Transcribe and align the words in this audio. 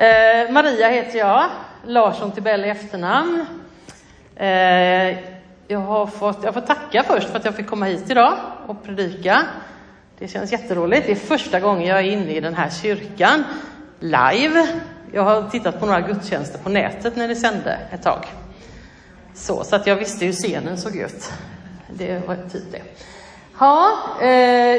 Eh, 0.00 0.50
Maria 0.50 0.88
heter 0.88 1.18
jag, 1.18 1.50
Larsson 1.86 2.32
Tibell 2.32 2.64
i 2.64 2.68
efternamn. 2.68 3.46
Eh, 4.36 5.18
jag, 5.68 5.78
har 5.78 6.06
fått, 6.06 6.44
jag 6.44 6.54
får 6.54 6.60
tacka 6.60 7.02
först 7.02 7.28
för 7.28 7.36
att 7.36 7.44
jag 7.44 7.54
fick 7.54 7.66
komma 7.66 7.86
hit 7.86 8.10
idag 8.10 8.34
och 8.66 8.84
predika. 8.84 9.46
Det 10.18 10.28
känns 10.28 10.52
jätteroligt. 10.52 11.06
Det 11.06 11.12
är 11.12 11.16
första 11.16 11.60
gången 11.60 11.88
jag 11.88 11.98
är 11.98 12.02
inne 12.02 12.32
i 12.32 12.40
den 12.40 12.54
här 12.54 12.70
kyrkan 12.70 13.44
live. 13.98 14.66
Jag 15.12 15.22
har 15.22 15.50
tittat 15.50 15.80
på 15.80 15.86
några 15.86 16.00
gudstjänster 16.00 16.58
på 16.58 16.68
nätet 16.68 17.16
när 17.16 17.28
det 17.28 17.36
sände 17.36 17.78
ett 17.92 18.02
tag. 18.02 18.24
Så, 19.34 19.64
så 19.64 19.76
att 19.76 19.86
jag 19.86 19.96
visste 19.96 20.24
hur 20.24 20.32
scenen 20.32 20.78
såg 20.78 20.96
ut. 20.96 21.32
Det 21.88 22.26
var 22.26 22.36
typ 22.36 22.72
det. 22.72 22.82
Ja, 23.58 23.98
eh, 24.20 24.28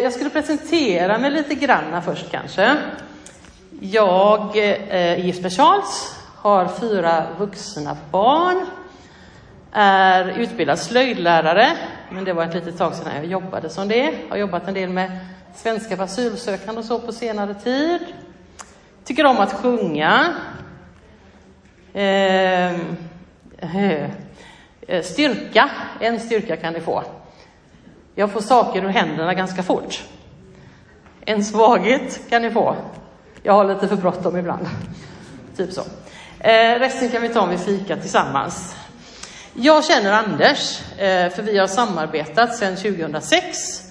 jag 0.03 0.13
skulle 0.13 0.29
presentera 0.29 1.17
mig 1.17 1.31
lite 1.31 1.55
granna 1.55 2.01
först 2.01 2.31
kanske. 2.31 2.77
Jag 3.83 4.57
eh, 4.57 4.95
är 4.95 5.17
gift 5.17 5.41
med 5.41 5.51
Charles, 5.51 6.15
har 6.35 6.67
fyra 6.67 7.27
vuxna 7.37 7.97
barn, 8.11 8.65
är 9.71 10.25
utbildad 10.29 10.79
slöjdlärare, 10.79 11.77
men 12.09 12.23
det 12.23 12.33
var 12.33 12.43
ett 12.43 12.53
litet 12.53 12.77
tag 12.77 12.95
sedan 12.95 13.15
jag 13.15 13.25
jobbade 13.25 13.69
som 13.69 13.87
det. 13.87 14.15
Har 14.29 14.37
jobbat 14.37 14.67
en 14.67 14.73
del 14.73 14.89
med 14.89 15.19
svenska 15.55 15.97
för 15.97 16.03
asylsökande 16.03 16.79
och 16.79 16.85
så 16.85 16.99
på 16.99 17.11
senare 17.11 17.53
tid. 17.53 17.99
Tycker 19.03 19.25
om 19.25 19.37
att 19.37 19.53
sjunga. 19.53 20.35
Ehm, 21.93 22.97
eh, 24.87 25.01
styrka, 25.03 25.69
en 25.99 26.19
styrka 26.19 26.57
kan 26.57 26.73
ni 26.73 26.79
få. 26.79 27.03
Jag 28.15 28.31
får 28.31 28.41
saker 28.41 28.83
ur 28.83 28.89
händerna 28.89 29.33
ganska 29.33 29.63
fort. 29.63 30.03
En 31.25 31.43
svaghet 31.43 32.29
kan 32.29 32.41
ni 32.41 32.51
få. 32.51 32.75
Jag 33.43 33.53
har 33.53 33.65
lite 33.65 33.87
för 33.87 33.95
bråttom 33.95 34.37
ibland. 34.37 34.67
Typ 35.57 35.71
så. 35.73 35.81
Eh, 36.39 36.79
resten 36.79 37.09
kan 37.09 37.21
vi 37.21 37.29
ta 37.29 37.41
om 37.41 37.49
vi 37.49 37.57
fikar 37.57 37.97
tillsammans. 37.97 38.75
Jag 39.53 39.85
känner 39.85 40.11
Anders, 40.11 40.81
eh, 40.97 41.29
för 41.29 41.41
vi 41.41 41.57
har 41.57 41.67
samarbetat 41.67 42.55
sedan 42.55 42.75
2006. 42.75 43.81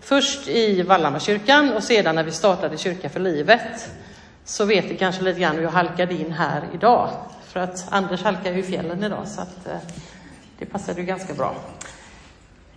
Först 0.00 0.48
i 0.48 0.82
Vallhammarkyrkan 0.82 1.72
och 1.72 1.82
sedan 1.82 2.14
när 2.14 2.24
vi 2.24 2.30
startade 2.30 2.78
Kyrka 2.78 3.08
för 3.08 3.20
livet. 3.20 3.90
Så 4.44 4.64
vet 4.64 4.84
ni 4.84 4.96
kanske 4.96 5.22
lite 5.22 5.40
grann 5.40 5.56
hur 5.56 5.62
jag 5.62 5.70
halkade 5.70 6.14
in 6.14 6.32
här 6.32 6.62
idag. 6.74 7.10
För 7.46 7.60
att 7.60 7.86
Anders 7.90 8.22
halkar 8.22 8.52
ju 8.52 8.58
i 8.58 8.62
fjällen 8.62 9.04
idag, 9.04 9.28
så 9.28 9.40
att 9.40 9.66
eh, 9.66 9.78
det 10.58 10.66
passade 10.66 11.00
ju 11.00 11.06
ganska 11.06 11.34
bra. 11.34 11.54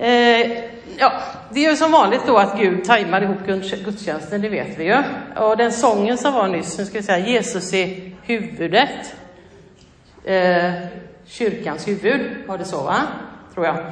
Eh, 0.03 0.63
ja, 0.97 1.13
det 1.49 1.65
är 1.65 1.71
ju 1.71 1.75
som 1.75 1.91
vanligt 1.91 2.21
då 2.27 2.37
att 2.37 2.59
Gud 2.59 2.83
tajmar 2.83 3.21
ihop 3.21 3.37
gudstjänsten, 3.85 4.41
det 4.41 4.49
vet 4.49 4.79
vi 4.79 4.83
ju. 4.83 5.03
Och 5.35 5.57
den 5.57 5.71
sången 5.71 6.17
som 6.17 6.33
var 6.33 6.47
nyss, 6.47 6.77
nu 6.77 6.85
ska 6.85 6.97
vi 6.97 7.03
säga 7.03 7.27
Jesus 7.27 7.73
är 7.73 8.11
huvudet. 8.23 9.15
Eh, 10.23 10.73
kyrkans 11.25 11.87
huvud, 11.87 12.21
var 12.47 12.57
det 12.57 12.65
så 12.65 12.83
va? 12.83 12.95
Tror 13.53 13.65
jag. 13.65 13.75
Det 13.75 13.83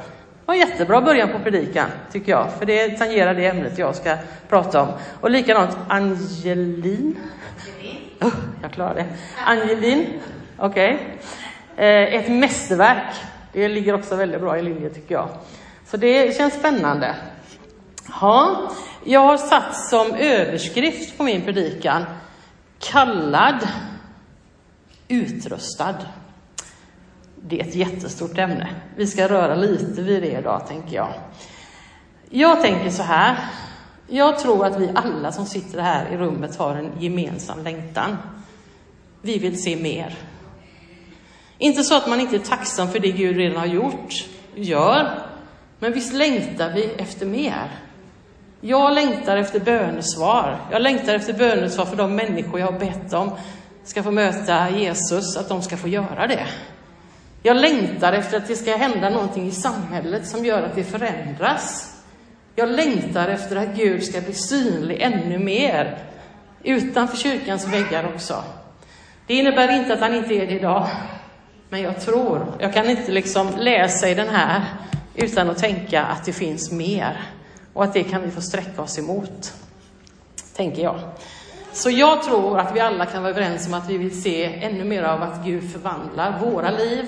var 0.46 0.54
en 0.54 0.60
jättebra 0.60 1.00
början 1.00 1.28
på 1.32 1.38
predikan, 1.38 1.88
tycker 2.12 2.32
jag, 2.32 2.52
för 2.58 2.66
det 2.66 2.88
tangerar 2.88 3.34
det 3.34 3.46
ämnet 3.46 3.78
jag 3.78 3.96
ska 3.96 4.16
prata 4.48 4.82
om. 4.82 4.88
Och 5.20 5.30
likadant 5.30 5.76
Angelin. 5.88 7.16
Oh, 8.20 8.34
jag 8.62 8.72
klarar 8.72 8.94
det. 8.94 9.06
Angelin, 9.46 10.06
okej. 10.56 10.94
Okay. 11.74 11.86
Eh, 11.86 12.14
ett 12.14 12.28
mästerverk. 12.28 13.14
Det 13.52 13.68
ligger 13.68 13.94
också 13.94 14.16
väldigt 14.16 14.40
bra 14.40 14.58
i 14.58 14.62
linje, 14.62 14.90
tycker 14.90 15.14
jag. 15.14 15.28
Så 15.92 15.98
det 15.98 16.36
känns 16.36 16.54
spännande. 16.54 17.16
Ja, 18.20 18.70
jag 19.04 19.20
har 19.20 19.36
satt 19.36 19.76
som 19.76 20.14
överskrift 20.14 21.18
på 21.18 21.24
min 21.24 21.42
predikan 21.42 22.04
kallad, 22.78 23.68
utrustad. 25.08 25.94
Det 27.36 27.60
är 27.60 27.64
ett 27.64 27.74
jättestort 27.74 28.38
ämne. 28.38 28.68
Vi 28.96 29.06
ska 29.06 29.28
röra 29.28 29.54
lite 29.54 30.02
vid 30.02 30.22
det 30.22 30.38
idag, 30.38 30.66
tänker 30.68 30.96
jag. 30.96 31.12
Jag 32.30 32.62
tänker 32.62 32.90
så 32.90 33.02
här. 33.02 33.36
Jag 34.06 34.38
tror 34.38 34.66
att 34.66 34.80
vi 34.80 34.90
alla 34.94 35.32
som 35.32 35.46
sitter 35.46 35.80
här 35.80 36.12
i 36.12 36.16
rummet 36.16 36.56
har 36.56 36.74
en 36.74 36.92
gemensam 37.00 37.64
längtan. 37.64 38.16
Vi 39.22 39.38
vill 39.38 39.62
se 39.62 39.76
mer. 39.76 40.18
Inte 41.58 41.84
så 41.84 41.96
att 41.96 42.08
man 42.08 42.20
inte 42.20 42.36
är 42.36 42.40
tacksam 42.40 42.88
för 42.88 42.98
det 42.98 43.12
Gud 43.12 43.36
redan 43.36 43.56
har 43.56 43.66
gjort, 43.66 44.28
gör, 44.54 45.31
men 45.82 45.92
visst 45.92 46.12
längtar 46.12 46.70
vi 46.70 46.90
efter 46.98 47.26
mer? 47.26 47.70
Jag 48.60 48.94
längtar 48.94 49.36
efter 49.36 49.60
bönesvar. 49.60 50.58
Jag 50.70 50.82
längtar 50.82 51.14
efter 51.14 51.32
bönesvar 51.32 51.84
för 51.84 51.96
de 51.96 52.16
människor 52.16 52.60
jag 52.60 52.72
har 52.72 52.78
bett 52.78 53.12
om 53.12 53.30
ska 53.84 54.02
få 54.02 54.10
möta 54.10 54.70
Jesus, 54.70 55.36
att 55.36 55.48
de 55.48 55.62
ska 55.62 55.76
få 55.76 55.88
göra 55.88 56.26
det. 56.26 56.46
Jag 57.42 57.56
längtar 57.56 58.12
efter 58.12 58.36
att 58.36 58.48
det 58.48 58.56
ska 58.56 58.76
hända 58.76 59.10
någonting 59.10 59.46
i 59.46 59.50
samhället 59.50 60.26
som 60.26 60.44
gör 60.44 60.62
att 60.62 60.74
det 60.74 60.84
förändras. 60.84 61.96
Jag 62.54 62.68
längtar 62.68 63.28
efter 63.28 63.56
att 63.56 63.76
Gud 63.76 64.04
ska 64.04 64.20
bli 64.20 64.34
synlig 64.34 65.00
ännu 65.00 65.38
mer, 65.38 65.98
utanför 66.62 67.16
kyrkans 67.16 67.68
väggar 67.68 68.12
också. 68.14 68.44
Det 69.26 69.34
innebär 69.34 69.72
inte 69.72 69.94
att 69.94 70.00
han 70.00 70.14
inte 70.14 70.34
är 70.34 70.46
det 70.46 70.52
idag, 70.52 70.88
men 71.68 71.82
jag 71.82 72.00
tror, 72.00 72.46
jag 72.58 72.74
kan 72.74 72.90
inte 72.90 73.12
liksom 73.12 73.48
läsa 73.58 74.08
i 74.08 74.14
den 74.14 74.28
här 74.28 74.62
utan 75.14 75.50
att 75.50 75.58
tänka 75.58 76.02
att 76.02 76.24
det 76.24 76.32
finns 76.32 76.72
mer 76.72 77.20
och 77.72 77.84
att 77.84 77.94
det 77.94 78.02
kan 78.02 78.22
vi 78.22 78.30
få 78.30 78.40
sträcka 78.40 78.82
oss 78.82 78.98
emot, 78.98 79.52
tänker 80.56 80.82
jag. 80.82 81.00
Så 81.72 81.90
jag 81.90 82.22
tror 82.22 82.58
att 82.58 82.76
vi 82.76 82.80
alla 82.80 83.06
kan 83.06 83.22
vara 83.22 83.32
överens 83.32 83.66
om 83.66 83.74
att 83.74 83.90
vi 83.90 83.98
vill 83.98 84.22
se 84.22 84.64
ännu 84.64 84.84
mer 84.84 85.02
av 85.02 85.22
att 85.22 85.44
Gud 85.44 85.72
förvandlar 85.72 86.40
våra 86.40 86.70
liv, 86.70 87.06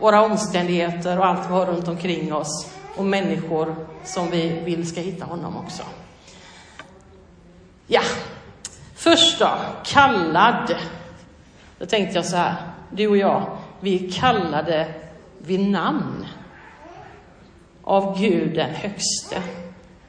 våra 0.00 0.22
omständigheter 0.22 1.18
och 1.18 1.26
allt 1.26 1.48
vi 1.48 1.52
har 1.52 1.66
runt 1.66 1.88
omkring 1.88 2.34
oss 2.34 2.70
och 2.96 3.04
människor 3.04 3.76
som 4.04 4.30
vi 4.30 4.60
vill 4.64 4.88
ska 4.88 5.00
hitta 5.00 5.24
honom 5.24 5.56
också. 5.56 5.82
Ja, 7.86 8.02
först 8.94 9.38
då, 9.38 9.50
kallad. 9.84 10.76
Då 11.78 11.86
tänkte 11.86 12.16
jag 12.16 12.24
så 12.24 12.36
här, 12.36 12.54
du 12.90 13.08
och 13.08 13.16
jag, 13.16 13.58
vi 13.80 14.06
är 14.06 14.12
kallade 14.12 14.94
vid 15.38 15.68
namn 15.68 16.26
av 17.86 18.18
Gud 18.20 18.54
den 18.54 18.74
högste. 18.74 19.42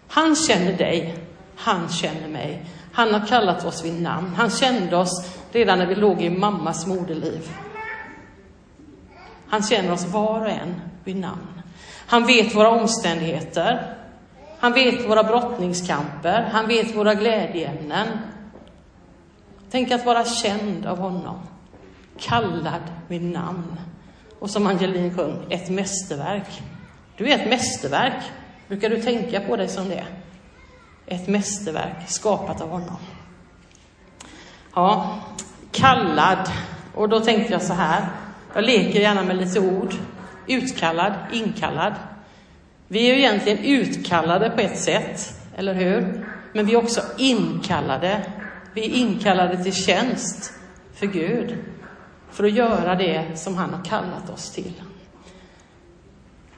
Han 0.08 0.36
känner 0.36 0.74
dig, 0.74 1.16
han 1.56 1.90
känner 1.90 2.28
mig. 2.28 2.66
Han 2.94 3.14
har 3.14 3.28
kallat 3.28 3.66
oss 3.66 3.86
vid 3.86 4.02
namn. 4.02 4.36
Han 4.36 4.50
kände 4.50 4.98
oss 4.98 5.36
redan 5.52 5.80
när 5.80 5.86
vi 5.86 5.96
låg 5.96 6.22
i 6.22 6.30
mammas 6.30 6.88
moderliv. 6.88 7.50
Han 9.48 9.64
känner 9.64 9.92
oss 9.92 10.06
var 10.06 10.42
och 10.42 10.50
en 10.50 10.82
vid 11.04 11.16
namn. 11.16 11.62
Han 12.08 12.26
vet 12.26 12.56
våra 12.56 12.70
omständigheter. 12.70 13.96
Han 14.60 14.74
vet 14.74 15.10
våra 15.10 15.24
brottningskamper. 15.24 16.50
Han 16.52 16.68
vet 16.68 16.96
våra 16.96 17.14
glädjeämnen. 17.14 18.08
Tänk 19.72 19.92
att 19.92 20.06
vara 20.06 20.26
känd 20.26 20.86
av 20.86 20.98
honom. 20.98 21.40
Kallad 22.20 22.82
vid 23.08 23.24
namn. 23.24 23.80
Och 24.40 24.50
som 24.50 24.68
Angelin 24.68 25.18
sjöng, 25.18 25.46
ett 25.50 25.70
mästerverk. 25.70 26.62
Du 27.18 27.32
är 27.32 27.40
ett 27.40 27.50
mästerverk. 27.50 28.24
Brukar 28.68 28.90
du 28.90 29.02
tänka 29.02 29.40
på 29.40 29.56
dig 29.56 29.68
som 29.68 29.90
det? 29.90 30.06
Ett 31.06 31.28
mästerverk 31.28 32.10
skapat 32.10 32.62
av 32.62 32.70
honom. 32.70 32.98
Ja, 34.76 35.20
kallad. 35.72 36.50
Och 36.96 37.10
då 37.10 37.20
tänkte 37.20 37.54
jag 37.54 37.62
så 37.62 37.74
här. 37.74 38.08
Jag 38.54 38.64
leker 38.64 39.00
gärna 39.00 39.24
med 39.24 39.38
lite 39.38 39.60
ord. 39.60 39.94
Utkallad, 40.48 41.14
inkallad. 41.32 41.94
Vi 42.88 43.10
är 43.10 43.14
ju 43.14 43.20
egentligen 43.20 43.60
utkallade 43.60 44.50
på 44.50 44.62
ett 44.62 44.80
sätt, 44.80 45.34
eller 45.56 45.74
hur? 45.74 46.26
Men 46.54 46.66
vi 46.66 46.74
är 46.74 46.78
också 46.78 47.02
inkallade. 47.18 48.22
Vi 48.74 48.86
är 48.86 48.90
inkallade 48.90 49.64
till 49.64 49.74
tjänst 49.74 50.54
för 50.94 51.06
Gud, 51.06 51.58
för 52.32 52.44
att 52.44 52.52
göra 52.52 52.96
det 52.96 53.40
som 53.40 53.56
han 53.56 53.74
har 53.74 53.84
kallat 53.84 54.30
oss 54.30 54.52
till. 54.52 54.74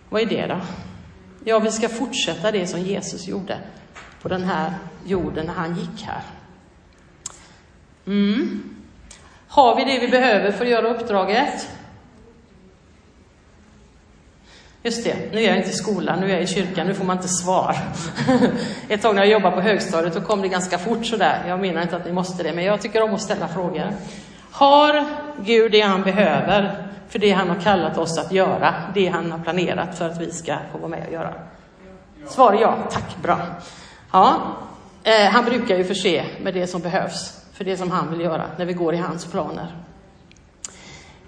Vad 0.09 0.21
är 0.21 0.25
det 0.25 0.47
då? 0.47 0.61
Ja, 1.43 1.59
vi 1.59 1.71
ska 1.71 1.89
fortsätta 1.89 2.51
det 2.51 2.67
som 2.67 2.79
Jesus 2.79 3.27
gjorde 3.27 3.57
på 4.21 4.27
den 4.29 4.43
här 4.43 4.73
jorden 5.05 5.45
när 5.45 5.53
han 5.53 5.75
gick 5.75 6.03
här. 6.03 6.21
Mm. 8.07 8.63
Har 9.47 9.75
vi 9.75 9.83
det 9.83 9.99
vi 9.99 10.07
behöver 10.07 10.51
för 10.51 10.65
att 10.65 10.71
göra 10.71 10.87
uppdraget? 10.87 11.69
Just 14.83 15.03
det, 15.03 15.15
nu 15.31 15.39
är 15.39 15.47
jag 15.47 15.57
inte 15.57 15.69
i 15.69 15.73
skolan, 15.73 16.19
nu 16.19 16.25
är 16.25 16.33
jag 16.33 16.43
i 16.43 16.47
kyrkan, 16.47 16.87
nu 16.87 16.93
får 16.93 17.05
man 17.05 17.17
inte 17.17 17.27
svar. 17.27 17.75
Ett 18.89 19.01
tag 19.01 19.15
när 19.15 19.21
jag 19.21 19.31
jobbade 19.31 19.55
på 19.55 19.61
högstadiet, 19.61 20.13
då 20.13 20.21
kom 20.21 20.41
det 20.41 20.47
ganska 20.47 20.77
fort 20.77 21.05
sådär. 21.05 21.43
Jag 21.47 21.59
menar 21.59 21.81
inte 21.81 21.95
att 21.95 22.05
ni 22.05 22.11
måste 22.11 22.43
det, 22.43 22.53
men 22.53 22.63
jag 22.63 22.81
tycker 22.81 23.01
om 23.01 23.13
att 23.13 23.21
ställa 23.21 23.47
frågor. 23.47 23.93
Har 24.51 25.05
Gud 25.45 25.71
det 25.71 25.81
han 25.81 26.03
behöver 26.03 26.88
för 27.09 27.19
det 27.19 27.31
han 27.31 27.49
har 27.49 27.55
kallat 27.55 27.97
oss 27.97 28.17
att 28.17 28.31
göra, 28.31 28.73
det 28.93 29.07
han 29.07 29.31
har 29.31 29.39
planerat 29.39 29.97
för 29.97 30.09
att 30.09 30.21
vi 30.21 30.31
ska 30.31 30.57
få 30.71 30.77
vara 30.77 30.89
med 30.89 31.07
och 31.07 31.13
göra? 31.13 31.33
Svar 32.27 32.53
ja, 32.61 32.77
tack, 32.91 33.17
bra. 33.21 33.39
Ja, 34.11 34.41
eh, 35.03 35.31
han 35.31 35.45
brukar 35.45 35.77
ju 35.77 35.83
förse 35.83 36.25
med 36.41 36.53
det 36.53 36.67
som 36.67 36.81
behövs 36.81 37.41
för 37.53 37.65
det 37.65 37.77
som 37.77 37.91
han 37.91 38.11
vill 38.11 38.21
göra 38.21 38.45
när 38.57 38.65
vi 38.65 38.73
går 38.73 38.93
i 38.93 38.97
hans 38.97 39.25
planer. 39.25 39.75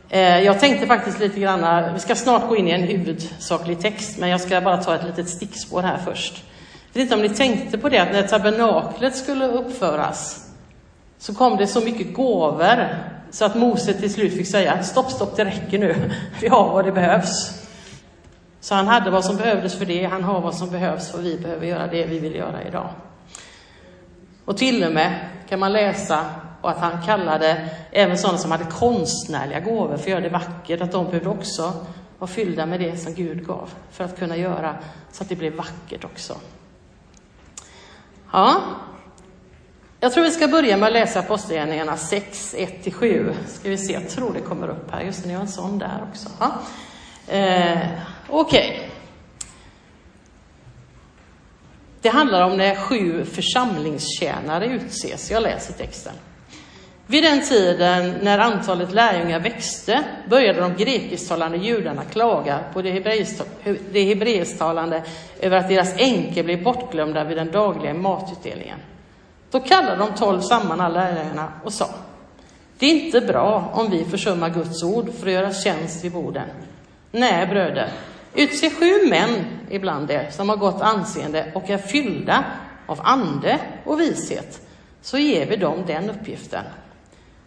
Eh, 0.09 0.39
jag 0.39 0.59
tänkte 0.59 0.87
faktiskt 0.87 1.19
lite 1.19 1.39
grann, 1.39 1.93
vi 1.93 1.99
ska 1.99 2.15
snart 2.15 2.49
gå 2.49 2.55
in 2.55 2.67
i 2.67 2.71
en 2.71 2.83
huvudsaklig 2.83 3.79
text, 3.79 4.19
men 4.19 4.29
jag 4.29 4.41
ska 4.41 4.61
bara 4.61 4.77
ta 4.77 4.95
ett 4.95 5.03
litet 5.03 5.29
stickspår 5.29 5.81
här 5.81 5.97
först. 5.97 6.43
Jag 6.93 7.01
vet 7.01 7.03
inte 7.03 7.15
om 7.15 7.21
ni 7.21 7.29
tänkte 7.29 7.77
på 7.77 7.89
det 7.89 7.97
att 7.97 8.11
när 8.11 8.23
tabernaklet 8.23 9.15
skulle 9.15 9.47
uppföras 9.47 10.49
så 11.17 11.35
kom 11.35 11.57
det 11.57 11.67
så 11.67 11.81
mycket 11.81 12.13
gåvor 12.13 12.87
så 13.31 13.45
att 13.45 13.55
Mose 13.55 13.93
till 13.93 14.13
slut 14.13 14.33
fick 14.33 14.47
säga 14.47 14.83
stopp, 14.83 15.11
stopp, 15.11 15.35
det 15.35 15.45
räcker 15.45 15.79
nu. 15.79 16.11
Vi 16.41 16.47
har 16.47 16.73
vad 16.73 16.85
det 16.85 16.91
behövs. 16.91 17.61
Så 18.59 18.75
han 18.75 18.87
hade 18.87 19.11
vad 19.11 19.25
som 19.25 19.37
behövdes 19.37 19.75
för 19.75 19.85
det, 19.85 20.05
han 20.05 20.23
har 20.23 20.41
vad 20.41 20.55
som 20.55 20.69
behövs 20.69 21.11
för 21.11 21.17
vi 21.17 21.37
behöver 21.37 21.67
göra 21.67 21.87
det 21.87 22.05
vi 22.05 22.19
vill 22.19 22.35
göra 22.35 22.63
idag. 22.63 22.89
Och 24.45 24.57
till 24.57 24.83
och 24.83 24.91
med 24.91 25.19
kan 25.49 25.59
man 25.59 25.73
läsa 25.73 26.25
att 26.61 26.77
han 26.77 27.01
kallade 27.05 27.69
även 27.91 28.17
sådana 28.17 28.37
som 28.37 28.51
hade 28.51 28.65
konstnärliga 28.65 29.59
gåvor 29.59 29.97
för 29.97 30.03
att 30.03 30.07
göra 30.07 30.21
det 30.21 30.29
vackert, 30.29 30.81
att 30.81 30.91
de 30.91 31.05
behövde 31.05 31.29
också 31.29 31.73
vara 32.19 32.31
fyllda 32.31 32.65
med 32.65 32.79
det 32.79 32.97
som 32.97 33.13
Gud 33.13 33.47
gav 33.47 33.69
för 33.91 34.03
att 34.03 34.19
kunna 34.19 34.37
göra 34.37 34.75
så 35.11 35.23
att 35.23 35.29
det 35.29 35.35
blev 35.35 35.53
vackert 35.53 36.05
också. 36.05 36.35
Ja, 38.31 38.61
jag 40.03 40.13
tror 40.13 40.23
vi 40.23 40.31
ska 40.31 40.47
börja 40.47 40.77
med 40.77 40.87
att 40.87 40.93
läsa 40.93 41.19
Apostlagärningarna 41.19 41.97
6, 41.97 42.55
1-7. 42.57 43.33
Ska 43.47 43.69
vi 43.69 43.77
se, 43.77 43.93
jag 43.93 44.09
tror 44.09 44.33
det 44.33 44.39
kommer 44.39 44.67
upp 44.67 44.91
här. 44.91 45.01
Just 45.01 45.23
det, 45.23 45.27
ni 45.27 45.33
har 45.33 45.41
en 45.41 45.47
sån 45.47 45.79
där 45.79 46.05
också. 46.09 46.29
Ja. 46.39 46.51
Eh, 47.33 47.79
Okej. 48.29 48.69
Okay. 48.69 48.89
Det 52.01 52.09
handlar 52.09 52.43
om 52.43 52.57
när 52.57 52.75
sju 52.75 53.25
församlingstjänare 53.25 54.65
utses. 54.65 55.31
Jag 55.31 55.43
läser 55.43 55.73
texten. 55.73 56.13
Vid 57.07 57.23
den 57.23 57.41
tiden 57.41 58.15
när 58.21 58.39
antalet 58.39 58.93
lärjungar 58.93 59.39
växte 59.39 60.03
började 60.29 60.59
de 60.59 60.75
grekisktalande 60.75 61.57
judarna 61.57 62.03
klaga 62.03 62.59
på 62.73 62.81
det 62.81 62.91
hebreisktalande 64.03 65.03
över 65.39 65.57
att 65.57 65.69
deras 65.69 65.97
änkor 65.97 66.43
blev 66.43 66.63
bortglömda 66.63 67.23
vid 67.23 67.37
den 67.37 67.51
dagliga 67.51 67.93
matutdelningen. 67.93 68.79
Då 69.51 69.59
kallade 69.59 69.97
de 69.97 70.13
tolv 70.13 70.41
samman 70.41 70.81
alla 70.81 70.99
lärjungarna 70.99 71.53
och 71.63 71.73
sa 71.73 71.89
Det 72.79 72.85
är 72.85 73.05
inte 73.05 73.21
bra 73.21 73.71
om 73.73 73.89
vi 73.89 74.05
försummar 74.05 74.49
Guds 74.49 74.83
ord 74.83 75.13
för 75.19 75.27
att 75.27 75.33
göra 75.33 75.53
tjänst 75.53 76.03
vid 76.03 76.11
borden. 76.11 76.47
Nej, 77.11 77.47
bröder, 77.47 77.91
utse 78.33 78.69
sju 78.69 79.09
män 79.09 79.45
ibland 79.69 80.11
er 80.11 80.29
som 80.31 80.49
har 80.49 80.55
gott 80.55 80.81
anseende 80.81 81.51
och 81.55 81.69
är 81.69 81.77
fyllda 81.77 82.43
av 82.87 82.99
ande 83.03 83.59
och 83.85 83.99
vishet, 83.99 84.61
så 85.01 85.17
ger 85.17 85.45
vi 85.45 85.55
dem 85.55 85.83
den 85.87 86.09
uppgiften. 86.09 86.63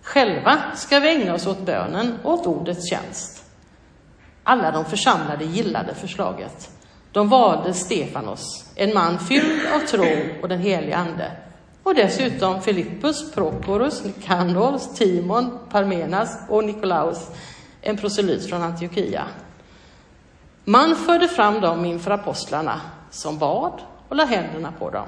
Själva 0.03 0.59
ska 0.75 1.01
vi 1.01 1.09
ägna 1.09 1.35
oss 1.35 1.47
åt 1.47 1.67
bönen 1.67 2.19
och 2.23 2.33
åt 2.33 2.47
ordets 2.47 2.91
tjänst. 2.91 3.45
Alla 4.43 4.71
de 4.71 4.85
församlade 4.85 5.45
gillade 5.45 5.95
förslaget. 5.95 6.71
De 7.13 7.29
valde 7.29 7.75
Stefanos, 7.75 8.73
en 8.75 8.95
man 8.95 9.19
fylld 9.19 9.61
av 9.75 9.79
tro 9.87 10.17
och 10.43 10.49
den 10.49 10.61
helige 10.61 10.97
Ande, 10.97 11.31
och 11.85 11.95
dessutom 11.95 12.63
Filippus, 12.63 13.33
Prokorus, 13.33 14.05
Nikandor, 14.05 14.95
Timon, 14.95 15.59
Parmenas 15.71 16.39
och 16.49 16.65
Nikolaus, 16.65 17.31
en 17.81 17.97
proselyt 17.97 18.47
från 18.47 18.63
Antiochia. 18.63 19.25
Man 20.65 20.97
förde 20.97 21.29
fram 21.29 21.61
dem 21.61 21.85
inför 21.85 22.11
apostlarna 22.11 22.81
som 23.11 23.39
bad 23.39 23.81
och 24.09 24.17
lade 24.17 24.31
händerna 24.31 24.73
på 24.79 24.91
dem. 24.91 25.07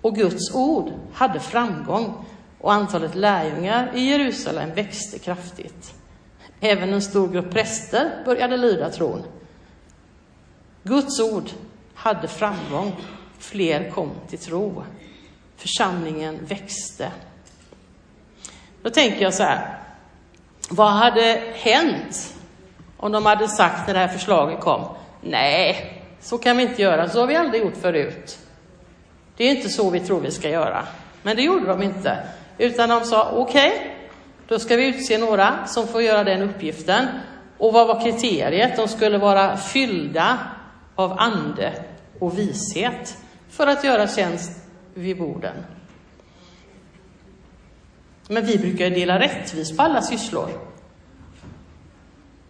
Och 0.00 0.14
Guds 0.14 0.54
ord 0.54 0.92
hade 1.14 1.40
framgång 1.40 2.26
och 2.60 2.72
antalet 2.72 3.14
lärjungar 3.14 3.90
i 3.94 4.00
Jerusalem 4.00 4.74
växte 4.74 5.18
kraftigt. 5.18 5.94
Även 6.60 6.92
en 6.92 7.02
stor 7.02 7.28
grupp 7.28 7.50
präster 7.50 8.22
började 8.24 8.56
lyda 8.56 8.90
tron. 8.90 9.22
Guds 10.82 11.20
ord 11.20 11.50
hade 11.94 12.28
framgång. 12.28 12.96
Fler 13.38 13.90
kom 13.90 14.10
till 14.28 14.38
tro. 14.38 14.84
Församlingen 15.56 16.44
växte. 16.44 17.12
Då 18.82 18.90
tänker 18.90 19.22
jag 19.22 19.34
så 19.34 19.42
här, 19.42 19.78
vad 20.70 20.92
hade 20.92 21.42
hänt 21.54 22.34
om 22.96 23.12
de 23.12 23.26
hade 23.26 23.48
sagt 23.48 23.86
när 23.86 23.94
det 23.94 24.00
här 24.00 24.08
förslaget 24.08 24.60
kom, 24.60 24.88
nej, 25.20 26.02
så 26.20 26.38
kan 26.38 26.56
vi 26.56 26.62
inte 26.62 26.82
göra, 26.82 27.08
så 27.08 27.20
har 27.20 27.26
vi 27.26 27.36
aldrig 27.36 27.62
gjort 27.62 27.76
förut. 27.76 28.38
Det 29.36 29.44
är 29.44 29.50
inte 29.50 29.68
så 29.68 29.90
vi 29.90 30.00
tror 30.00 30.20
vi 30.20 30.30
ska 30.30 30.48
göra. 30.48 30.86
Men 31.22 31.36
det 31.36 31.42
gjorde 31.42 31.66
de 31.66 31.82
inte, 31.82 32.18
utan 32.58 32.88
de 32.88 33.04
sa 33.04 33.30
okej, 33.32 33.68
okay, 33.68 33.90
då 34.48 34.58
ska 34.58 34.76
vi 34.76 34.86
utse 34.86 35.18
några 35.18 35.66
som 35.66 35.88
får 35.88 36.02
göra 36.02 36.24
den 36.24 36.42
uppgiften. 36.42 37.08
Och 37.58 37.72
vad 37.72 37.86
var 37.86 38.00
kriteriet? 38.00 38.76
De 38.76 38.88
skulle 38.88 39.18
vara 39.18 39.56
fyllda 39.56 40.38
av 40.94 41.18
ande 41.18 41.72
och 42.18 42.38
vishet 42.38 43.16
för 43.50 43.66
att 43.66 43.84
göra 43.84 44.08
tjänst 44.08 44.63
vid 44.94 45.18
borden. 45.18 45.56
Men 48.28 48.46
vi 48.46 48.58
brukar 48.58 48.90
dela 48.90 49.20
rättvist 49.20 49.76
på 49.76 49.82
alla 49.82 50.02
sysslor. 50.02 50.48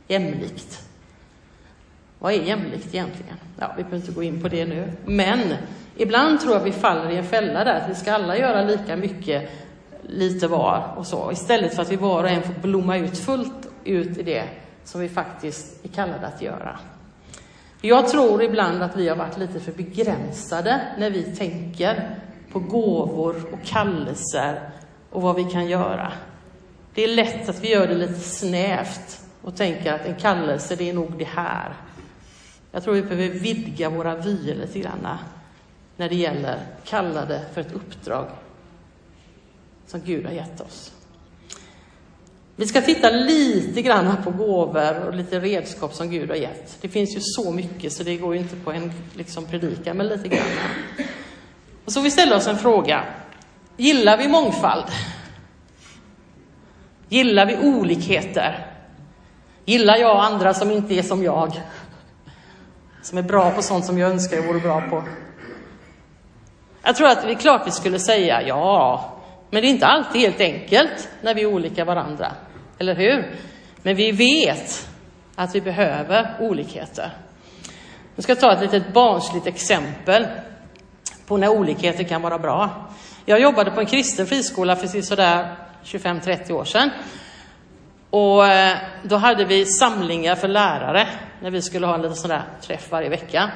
Jämlikt. 0.08 0.88
Vad 2.18 2.32
är 2.32 2.42
jämlikt 2.42 2.94
egentligen? 2.94 3.36
Ja, 3.58 3.72
vi 3.76 3.82
behöver 3.82 3.96
inte 3.96 4.12
gå 4.12 4.22
in 4.22 4.42
på 4.42 4.48
det 4.48 4.66
nu. 4.66 4.92
Men 5.04 5.40
ibland 5.96 6.40
tror 6.40 6.54
jag 6.54 6.64
vi 6.64 6.72
faller 6.72 7.10
i 7.10 7.16
en 7.16 7.24
fälla 7.24 7.64
där, 7.64 7.80
att 7.80 7.90
vi 7.90 7.94
ska 7.94 8.12
alla 8.12 8.38
göra 8.38 8.62
lika 8.62 8.96
mycket, 8.96 9.50
lite 10.02 10.48
var 10.48 10.94
och 10.96 11.06
så, 11.06 11.32
istället 11.32 11.74
för 11.74 11.82
att 11.82 11.92
vi 11.92 11.96
var 11.96 12.22
och 12.22 12.30
en 12.30 12.42
får 12.42 12.54
blomma 12.54 12.96
ut 12.96 13.18
fullt 13.18 13.68
ut 13.84 14.18
i 14.18 14.22
det 14.22 14.44
som 14.84 15.00
vi 15.00 15.08
faktiskt 15.08 15.84
är 15.84 15.88
kallade 15.88 16.26
att 16.26 16.42
göra. 16.42 16.78
Jag 17.80 18.08
tror 18.08 18.42
ibland 18.42 18.82
att 18.82 18.96
vi 18.96 19.08
har 19.08 19.16
varit 19.16 19.38
lite 19.38 19.60
för 19.60 19.72
begränsade 19.72 20.80
när 20.98 21.10
vi 21.10 21.22
tänker 21.22 22.18
på 22.54 22.60
gåvor 22.60 23.36
och 23.52 23.66
kallelser 23.66 24.70
och 25.10 25.22
vad 25.22 25.36
vi 25.36 25.44
kan 25.44 25.66
göra. 25.66 26.12
Det 26.94 27.04
är 27.04 27.08
lätt 27.08 27.48
att 27.48 27.60
vi 27.60 27.70
gör 27.70 27.86
det 27.86 27.94
lite 27.94 28.20
snävt 28.20 29.20
och 29.42 29.56
tänker 29.56 29.92
att 29.92 30.06
en 30.06 30.14
kallelse, 30.14 30.76
det 30.76 30.90
är 30.90 30.92
nog 30.92 31.18
det 31.18 31.24
här. 31.24 31.74
Jag 32.72 32.84
tror 32.84 32.94
vi 32.94 33.02
behöver 33.02 33.38
vidga 33.38 33.90
våra 33.90 34.16
vyer 34.16 34.54
lite 34.54 34.78
grann 34.78 35.08
när 35.96 36.08
det 36.08 36.14
gäller 36.14 36.58
kallade 36.84 37.40
för 37.54 37.60
ett 37.60 37.72
uppdrag 37.72 38.26
som 39.86 40.00
Gud 40.00 40.26
har 40.26 40.32
gett 40.32 40.60
oss. 40.60 40.92
Vi 42.56 42.66
ska 42.66 42.80
titta 42.80 43.10
lite 43.10 43.82
grann 43.82 44.16
på 44.24 44.30
gåvor 44.30 45.00
och 45.06 45.14
lite 45.14 45.40
redskap 45.40 45.94
som 45.94 46.10
Gud 46.10 46.28
har 46.28 46.36
gett. 46.36 46.78
Det 46.80 46.88
finns 46.88 47.16
ju 47.16 47.20
så 47.20 47.52
mycket 47.52 47.92
så 47.92 48.02
det 48.02 48.16
går 48.16 48.34
ju 48.34 48.40
inte 48.40 48.56
på 48.56 48.72
en 48.72 48.92
liksom 49.14 49.46
predika, 49.46 49.94
men 49.94 50.08
lite 50.08 50.28
grann. 50.28 50.46
Och 51.84 51.92
så 51.92 52.00
vi 52.00 52.10
ställer 52.10 52.36
oss 52.36 52.46
en 52.46 52.58
fråga. 52.58 53.04
Gillar 53.76 54.16
vi 54.16 54.28
mångfald? 54.28 54.84
Gillar 57.08 57.46
vi 57.46 57.56
olikheter? 57.56 58.66
Gillar 59.64 59.96
jag 59.96 60.24
andra 60.24 60.54
som 60.54 60.70
inte 60.70 60.94
är 60.94 61.02
som 61.02 61.22
jag? 61.22 61.60
Som 63.02 63.18
är 63.18 63.22
bra 63.22 63.50
på 63.50 63.62
sånt 63.62 63.84
som 63.84 63.98
jag 63.98 64.10
önskar 64.10 64.36
jag 64.36 64.46
vore 64.46 64.60
bra 64.60 64.80
på? 64.80 65.04
Jag 66.82 66.96
tror 66.96 67.08
att 67.08 67.22
det 67.22 67.30
är 67.30 67.34
klart 67.34 67.66
vi 67.66 67.70
skulle 67.70 67.98
säga 67.98 68.42
ja, 68.42 69.12
men 69.50 69.62
det 69.62 69.68
är 69.68 69.70
inte 69.70 69.86
alltid 69.86 70.20
helt 70.20 70.40
enkelt 70.40 71.08
när 71.22 71.34
vi 71.34 71.42
är 71.42 71.46
olika 71.46 71.84
varandra, 71.84 72.32
eller 72.78 72.94
hur? 72.94 73.36
Men 73.82 73.96
vi 73.96 74.12
vet 74.12 74.88
att 75.34 75.54
vi 75.54 75.60
behöver 75.60 76.36
olikheter. 76.40 77.10
Nu 78.16 78.22
ska 78.22 78.32
jag 78.32 78.40
ta 78.40 78.52
ett 78.52 78.60
litet 78.60 78.92
barnsligt 78.92 79.46
exempel 79.46 80.26
på 81.26 81.36
när 81.36 81.48
olikheter 81.48 82.04
kan 82.04 82.22
vara 82.22 82.38
bra. 82.38 82.88
Jag 83.24 83.40
jobbade 83.40 83.70
på 83.70 83.80
en 83.80 83.86
kristen 83.86 84.26
friskola 84.26 84.76
för 84.76 85.02
sådär 85.02 85.56
25-30 85.84 86.52
år 86.52 86.64
sedan. 86.64 86.90
Och 88.10 88.46
eh, 88.46 88.76
då 89.02 89.16
hade 89.16 89.44
vi 89.44 89.66
samlingar 89.66 90.34
för 90.34 90.48
lärare 90.48 91.08
när 91.42 91.50
vi 91.50 91.62
skulle 91.62 91.86
ha 91.86 91.94
en 91.94 92.02
liten 92.02 92.16
sån 92.16 92.28
där 92.28 92.42
träff 92.62 92.90
varje 92.90 93.08
vecka. 93.08 93.50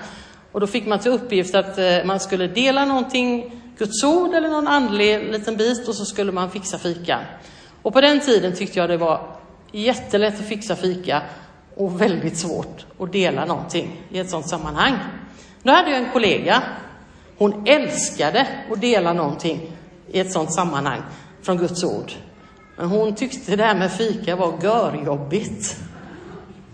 Och 0.52 0.60
då 0.60 0.66
fick 0.66 0.86
man 0.86 0.98
till 0.98 1.12
uppgift 1.12 1.54
att 1.54 1.78
eh, 1.78 2.04
man 2.04 2.20
skulle 2.20 2.46
dela 2.46 2.84
någonting, 2.84 3.60
Guds 3.78 4.04
ord 4.04 4.34
eller 4.34 4.48
någon 4.48 4.68
andlig 4.68 5.32
liten 5.32 5.56
bit 5.56 5.88
och 5.88 5.94
så 5.94 6.04
skulle 6.04 6.32
man 6.32 6.50
fixa 6.50 6.78
fika. 6.78 7.20
Och 7.82 7.92
på 7.92 8.00
den 8.00 8.20
tiden 8.20 8.54
tyckte 8.54 8.78
jag 8.78 8.88
det 8.88 8.96
var 8.96 9.36
jättelätt 9.72 10.40
att 10.40 10.48
fixa 10.48 10.76
fika 10.76 11.22
och 11.76 12.00
väldigt 12.00 12.36
svårt 12.36 12.86
att 12.98 13.12
dela 13.12 13.44
någonting 13.44 14.02
i 14.10 14.18
ett 14.18 14.30
sådant 14.30 14.48
sammanhang. 14.48 14.94
Då 15.62 15.72
hade 15.72 15.90
jag 15.90 15.98
en 15.98 16.12
kollega 16.12 16.62
hon 17.38 17.66
älskade 17.66 18.46
att 18.72 18.80
dela 18.80 19.12
någonting 19.12 19.72
i 20.12 20.20
ett 20.20 20.32
sådant 20.32 20.52
sammanhang 20.52 21.02
från 21.42 21.56
Guds 21.56 21.84
ord. 21.84 22.12
Men 22.76 22.88
hon 22.88 23.14
tyckte 23.14 23.56
det 23.56 23.64
här 23.64 23.74
med 23.74 23.92
fika 23.92 24.36
var 24.36 24.52
görjobbigt. 24.62 25.76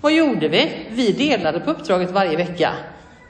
Vad 0.00 0.12
gjorde 0.12 0.48
vi? 0.48 0.86
Vi 0.90 1.12
delade 1.12 1.60
på 1.60 1.70
uppdraget 1.70 2.10
varje 2.10 2.36
vecka. 2.36 2.72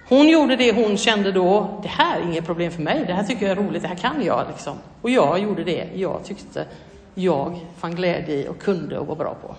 Hon 0.08 0.28
gjorde 0.28 0.56
det 0.56 0.72
hon 0.72 0.96
kände 0.96 1.32
då, 1.32 1.80
det 1.82 1.88
här 1.88 2.20
är 2.20 2.24
inget 2.24 2.46
problem 2.46 2.72
för 2.72 2.82
mig, 2.82 3.04
det 3.06 3.12
här 3.12 3.24
tycker 3.24 3.48
jag 3.48 3.58
är 3.58 3.62
roligt, 3.62 3.82
det 3.82 3.88
här 3.88 3.94
kan 3.94 4.24
jag. 4.24 4.44
Liksom. 4.50 4.76
Och 5.02 5.10
jag 5.10 5.38
gjorde 5.38 5.64
det 5.64 5.88
jag 5.94 6.24
tyckte 6.24 6.66
jag 7.14 7.60
fann 7.76 7.94
glädje 7.94 8.34
i 8.34 8.48
och 8.48 8.58
kunde 8.58 8.98
och 8.98 9.06
var 9.06 9.16
bra 9.16 9.34
på. 9.42 9.54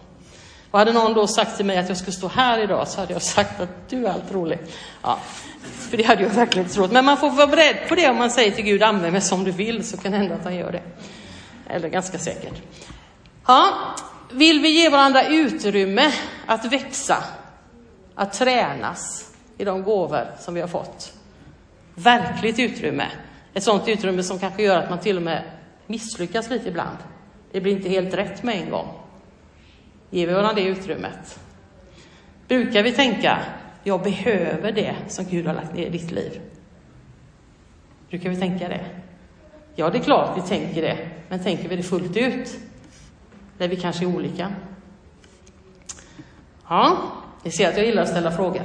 Och 0.75 0.79
hade 0.79 0.93
någon 0.93 1.13
då 1.13 1.27
sagt 1.27 1.57
till 1.57 1.65
mig 1.65 1.77
att 1.77 1.89
jag 1.89 1.97
skulle 1.97 2.11
stå 2.11 2.27
här 2.27 2.59
idag 2.59 2.87
så 2.87 2.99
hade 2.99 3.13
jag 3.13 3.21
sagt 3.21 3.59
att 3.59 3.89
du 3.89 4.05
är 4.05 4.11
allt 4.11 4.31
rolig. 4.31 4.59
Ja, 5.01 5.19
för 5.89 5.97
det 5.97 6.03
hade 6.03 6.23
jag 6.23 6.29
verkligen 6.29 6.65
inte 6.65 6.75
trott. 6.75 6.91
Men 6.91 7.05
man 7.05 7.17
får 7.17 7.29
vara 7.29 7.47
beredd 7.47 7.77
på 7.89 7.95
det 7.95 8.09
om 8.09 8.17
man 8.17 8.31
säger 8.31 8.51
till 8.51 8.63
Gud, 8.63 8.83
använd 8.83 9.13
mig 9.13 9.21
som 9.21 9.43
du 9.43 9.51
vill, 9.51 9.87
så 9.87 9.97
kan 9.97 10.11
det 10.11 10.17
hända 10.17 10.35
att 10.35 10.43
han 10.43 10.55
gör 10.55 10.71
det. 10.71 10.81
Eller 11.69 11.89
ganska 11.89 12.17
säkert. 12.17 12.61
Ja, 13.47 13.95
vill 14.31 14.61
vi 14.61 14.69
ge 14.69 14.89
varandra 14.89 15.27
utrymme 15.27 16.11
att 16.45 16.65
växa, 16.65 17.23
att 18.15 18.33
tränas 18.33 19.31
i 19.57 19.63
de 19.63 19.83
gåvor 19.83 20.27
som 20.39 20.53
vi 20.53 20.61
har 20.61 20.67
fått? 20.67 21.13
Verkligt 21.93 22.59
utrymme. 22.59 23.07
Ett 23.53 23.63
sådant 23.63 23.87
utrymme 23.87 24.23
som 24.23 24.39
kanske 24.39 24.63
gör 24.63 24.77
att 24.77 24.89
man 24.89 24.99
till 24.99 25.17
och 25.17 25.23
med 25.23 25.43
misslyckas 25.87 26.49
lite 26.49 26.67
ibland. 26.67 26.97
Det 27.51 27.61
blir 27.61 27.71
inte 27.71 27.89
helt 27.89 28.13
rätt 28.13 28.43
med 28.43 28.55
en 28.55 28.69
gång. 28.69 29.04
Ger 30.15 30.27
vi 30.27 30.33
varandra 30.33 30.53
det 30.53 30.67
utrymmet? 30.67 31.39
Brukar 32.47 32.83
vi 32.83 32.91
tänka, 32.91 33.39
jag 33.83 34.03
behöver 34.03 34.71
det 34.71 34.95
som 35.07 35.25
Gud 35.25 35.47
har 35.47 35.53
lagt 35.53 35.73
ner 35.73 35.85
i 35.85 35.89
ditt 35.89 36.11
liv? 36.11 36.41
Brukar 38.09 38.29
vi 38.29 38.35
tänka 38.35 38.67
det? 38.67 38.85
Ja, 39.75 39.89
det 39.89 39.97
är 39.97 40.03
klart 40.03 40.37
vi 40.37 40.41
tänker 40.41 40.81
det, 40.81 40.97
men 41.29 41.43
tänker 41.43 41.69
vi 41.69 41.75
det 41.75 41.83
fullt 41.83 42.17
ut? 42.17 42.57
Där 43.57 43.67
vi 43.67 43.75
kanske 43.75 44.05
är 44.05 44.15
olika? 44.15 44.51
Ja, 46.69 46.97
ni 47.43 47.51
ser 47.51 47.69
att 47.69 47.77
jag 47.77 47.85
gillar 47.85 48.03
att 48.03 48.09
ställa 48.09 48.31
frågor. 48.31 48.63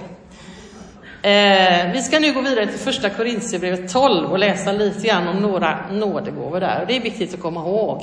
Eh, 1.23 1.93
vi 1.93 2.03
ska 2.03 2.19
nu 2.19 2.33
gå 2.33 2.41
vidare 2.41 2.67
till 2.67 2.79
första 2.79 3.11
Korintierbrevet 3.11 3.93
12 3.93 4.31
och 4.31 4.39
läsa 4.39 4.73
lite 4.73 5.07
grann 5.07 5.29
om 5.29 5.37
några 5.37 5.91
nådegåvor 5.93 6.61
där. 6.61 6.81
Och 6.81 6.87
det 6.87 6.97
är 6.97 7.01
viktigt 7.01 7.35
att 7.35 7.41
komma 7.41 7.61
ihåg. 7.61 8.03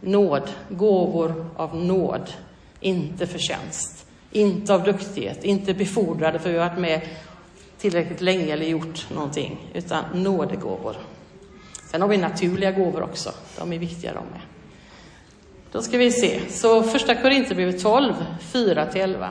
Nåd, 0.00 0.50
gåvor 0.68 1.50
av 1.56 1.76
nåd, 1.76 2.30
inte 2.80 3.26
förtjänst, 3.26 4.06
inte 4.30 4.74
av 4.74 4.84
duktighet, 4.84 5.44
inte 5.44 5.74
befordrade 5.74 6.38
för 6.38 6.48
att 6.48 6.54
vi 6.54 6.58
har 6.58 6.68
varit 6.68 6.78
med 6.78 7.00
tillräckligt 7.78 8.20
länge 8.20 8.52
eller 8.52 8.66
gjort 8.66 9.10
någonting, 9.10 9.70
utan 9.74 10.04
nådegåvor. 10.14 10.96
Sen 11.90 12.02
har 12.02 12.08
vi 12.08 12.16
naturliga 12.16 12.72
gåvor 12.72 13.02
också, 13.02 13.32
de 13.58 13.72
är 13.72 13.78
viktiga 13.78 14.14
de 14.14 14.24
med. 14.24 14.40
Då 15.72 15.82
ska 15.82 15.98
vi 15.98 16.10
se, 16.10 16.40
så 16.50 16.82
första 16.82 17.14
Korinthierbrevet 17.14 17.82
12, 17.82 18.14
4-11. 18.52 19.28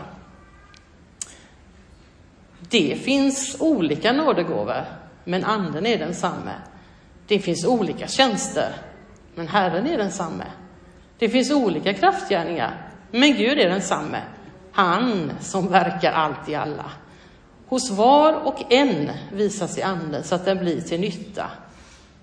Det 2.59 2.95
finns 3.01 3.57
olika 3.59 4.13
nådegåvor, 4.13 4.85
men 5.23 5.43
anden 5.43 5.85
är 5.85 5.97
densamme. 5.97 6.53
Det 7.27 7.39
finns 7.39 7.65
olika 7.65 8.07
tjänster, 8.07 8.73
men 9.35 9.47
Herren 9.47 9.87
är 9.87 9.97
densamme. 9.97 10.45
Det 11.17 11.29
finns 11.29 11.51
olika 11.51 11.93
kraftgärningar, 11.93 12.86
men 13.11 13.33
Gud 13.33 13.59
är 13.59 13.69
densamme. 13.69 14.21
Han 14.71 15.31
som 15.41 15.67
verkar 15.67 16.11
allt 16.11 16.49
i 16.49 16.55
alla. 16.55 16.91
Hos 17.67 17.91
var 17.91 18.33
och 18.33 18.73
en 18.73 19.11
visas 19.33 19.77
i 19.77 19.81
anden 19.81 20.23
så 20.23 20.35
att 20.35 20.45
den 20.45 20.57
blir 20.57 20.81
till 20.81 20.99
nytta. 20.99 21.45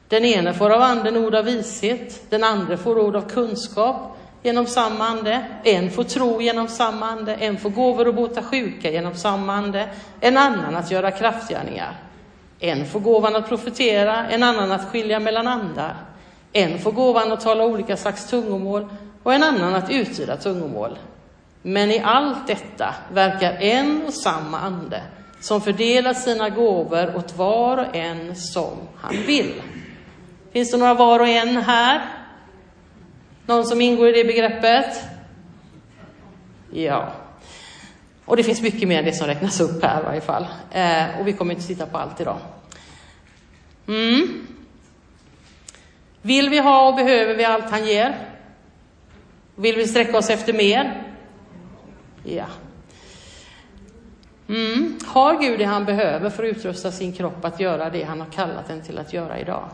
Den 0.09 0.25
ene 0.25 0.55
får 0.55 0.71
av 0.71 0.83
anden 0.83 1.17
ord 1.17 1.35
av 1.35 1.45
vishet, 1.45 2.31
den 2.31 2.45
andra 2.45 2.77
får 2.77 2.99
ord 2.99 3.17
av 3.17 3.29
kunskap 3.29 4.17
genom 4.43 4.67
samma 4.67 5.09
ande, 5.09 5.45
en 5.65 5.91
får 5.91 6.05
tro 6.05 6.43
genom 6.43 6.69
samma 6.69 7.07
ande, 7.07 7.35
en 7.35 7.59
får 7.59 7.71
gåvor 7.71 8.09
att 8.09 8.15
bota 8.15 8.43
sjuka 8.43 8.91
genom 8.91 9.15
samma 9.15 9.53
ande, 9.53 9.89
en 10.21 10.37
annan 10.37 10.77
att 10.77 10.91
göra 10.91 11.11
kraftgärningar. 11.11 12.01
En 12.61 12.87
får 12.87 13.01
gåvan 13.01 13.37
att 13.37 13.49
profetera, 13.49 14.29
en 14.29 14.43
annan 14.43 14.73
att 14.73 14.89
skilja 14.89 15.21
mellan 15.21 15.49
andar. 15.49 15.97
En 16.53 16.79
får 16.79 16.93
gåvan 16.93 17.33
att 17.33 17.41
tala 17.41 17.65
olika 17.65 17.97
slags 17.97 18.27
tungomål 18.27 18.89
och 19.25 19.35
en 19.35 19.43
annan 19.43 19.75
att 19.75 19.91
uttyda 19.91 20.37
tungomål. 20.37 20.99
Men 21.63 21.91
i 21.91 21.99
allt 21.99 22.47
detta 22.47 22.95
verkar 23.13 23.53
en 23.53 24.03
och 24.07 24.15
samma 24.15 24.59
ande 24.59 25.03
som 25.41 25.61
fördelar 25.61 26.15
sina 26.15 26.49
gåvor 26.49 27.17
åt 27.17 27.37
var 27.37 27.79
och 27.79 27.97
en 27.97 28.37
som 28.37 28.79
han 28.97 29.17
vill. 29.27 29.63
Finns 30.53 30.71
det 30.71 30.77
några 30.77 30.95
var 30.95 31.21
och 31.21 31.29
en 31.29 31.57
här? 31.57 32.09
Någon 33.47 33.65
som 33.65 33.81
ingår 33.81 34.09
i 34.09 34.13
det 34.13 34.25
begreppet? 34.25 35.05
Ja. 36.73 37.13
Och 38.25 38.37
det 38.37 38.43
finns 38.43 38.63
mycket 38.63 38.89
mer 38.89 38.99
än 38.99 39.05
det 39.05 39.13
som 39.13 39.27
räknas 39.27 39.61
upp 39.61 39.85
här 39.85 40.01
i 40.01 40.05
varje 40.05 40.21
fall. 40.21 40.47
Eh, 40.71 41.21
och 41.21 41.27
vi 41.27 41.33
kommer 41.33 41.55
inte 41.55 41.67
titta 41.67 41.87
på 41.87 41.99
allt 41.99 42.21
idag. 42.21 42.39
Mm. 43.89 44.47
Vill 46.23 46.51
vi 46.51 46.59
ha 46.59 46.89
och 46.89 46.95
behöver 46.95 47.35
vi 47.35 47.45
allt 47.45 47.71
han 47.71 47.87
ger? 47.87 48.34
Vill 49.57 49.77
vi 49.77 49.87
sträcka 49.89 50.19
oss 50.19 50.31
efter 50.31 50.53
mer? 50.53 51.13
Ja. 52.25 52.47
Mm. 54.49 54.99
Har 55.07 55.41
Gud 55.41 55.59
det 55.59 55.65
han 55.65 55.85
behöver 55.85 56.31
för 56.31 56.45
att 56.45 56.57
utrusta 56.57 56.93
sin 56.93 57.13
kropp 57.13 57.45
att 57.45 57.61
göra 57.61 57.91
det 57.91 58.03
han 58.03 58.21
har 58.21 58.31
kallat 58.31 58.69
den 58.69 58.83
till 58.83 58.99
att 58.99 59.13
göra 59.13 59.41
idag? 59.41 59.69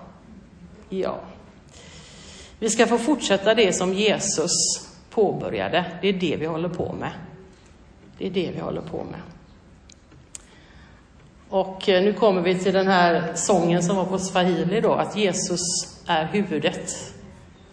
Ja. 0.88 1.18
Vi 2.58 2.70
ska 2.70 2.86
få 2.86 2.98
fortsätta 2.98 3.54
det 3.54 3.72
som 3.72 3.94
Jesus 3.94 4.50
påbörjade. 5.10 5.84
Det 6.02 6.08
är 6.08 6.12
det 6.12 6.36
vi 6.36 6.46
håller 6.46 6.68
på 6.68 6.92
med. 6.92 7.10
Det 8.18 8.26
är 8.26 8.30
det 8.30 8.50
vi 8.54 8.60
håller 8.60 8.80
på 8.80 9.04
med. 9.04 9.20
Och 11.48 11.88
eh, 11.88 12.02
nu 12.02 12.12
kommer 12.12 12.42
vi 12.42 12.58
till 12.58 12.72
den 12.72 12.86
här 12.86 13.32
sången 13.34 13.82
som 13.82 13.96
var 13.96 14.04
på 14.04 14.18
swahili 14.18 14.80
då, 14.80 14.92
att 14.92 15.16
Jesus 15.16 15.60
är 16.06 16.24
huvudet. 16.24 17.14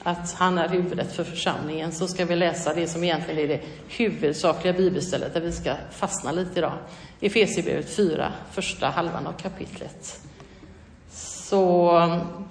Att 0.07 0.33
han 0.33 0.57
är 0.57 0.69
huvudet 0.69 1.15
för 1.15 1.23
församlingen. 1.23 1.91
Så 1.91 2.07
ska 2.07 2.25
vi 2.25 2.35
läsa 2.35 2.73
det 2.73 2.87
som 2.87 3.03
egentligen 3.03 3.39
är 3.39 3.47
det 3.47 3.61
huvudsakliga 3.87 4.73
bibelstället 4.73 5.33
där 5.33 5.41
vi 5.41 5.51
ska 5.51 5.73
fastna 5.91 6.31
lite 6.31 6.59
idag. 6.59 6.73
Efesierbrevet 7.19 7.95
4, 7.95 8.31
första 8.51 8.87
halvan 8.87 9.27
av 9.27 9.31
kapitlet. 9.31 10.19
Så 11.09 11.91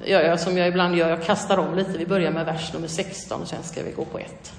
gör 0.05 0.23
jag 0.23 0.41
som 0.41 0.59
jag 0.59 0.69
ibland 0.69 0.97
gör, 0.97 1.11
jag 1.11 1.25
kastar 1.25 1.59
om 1.59 1.75
lite. 1.75 1.99
Vi 1.99 2.07
börjar 2.07 2.31
med 2.31 2.47
vers 2.47 2.73
nummer 2.73 2.89
16 2.89 3.43
och 3.43 3.49
sen 3.49 3.63
ska 3.63 3.83
vi 3.83 3.91
gå 3.91 4.05
på 4.05 4.19
ett. 4.19 4.53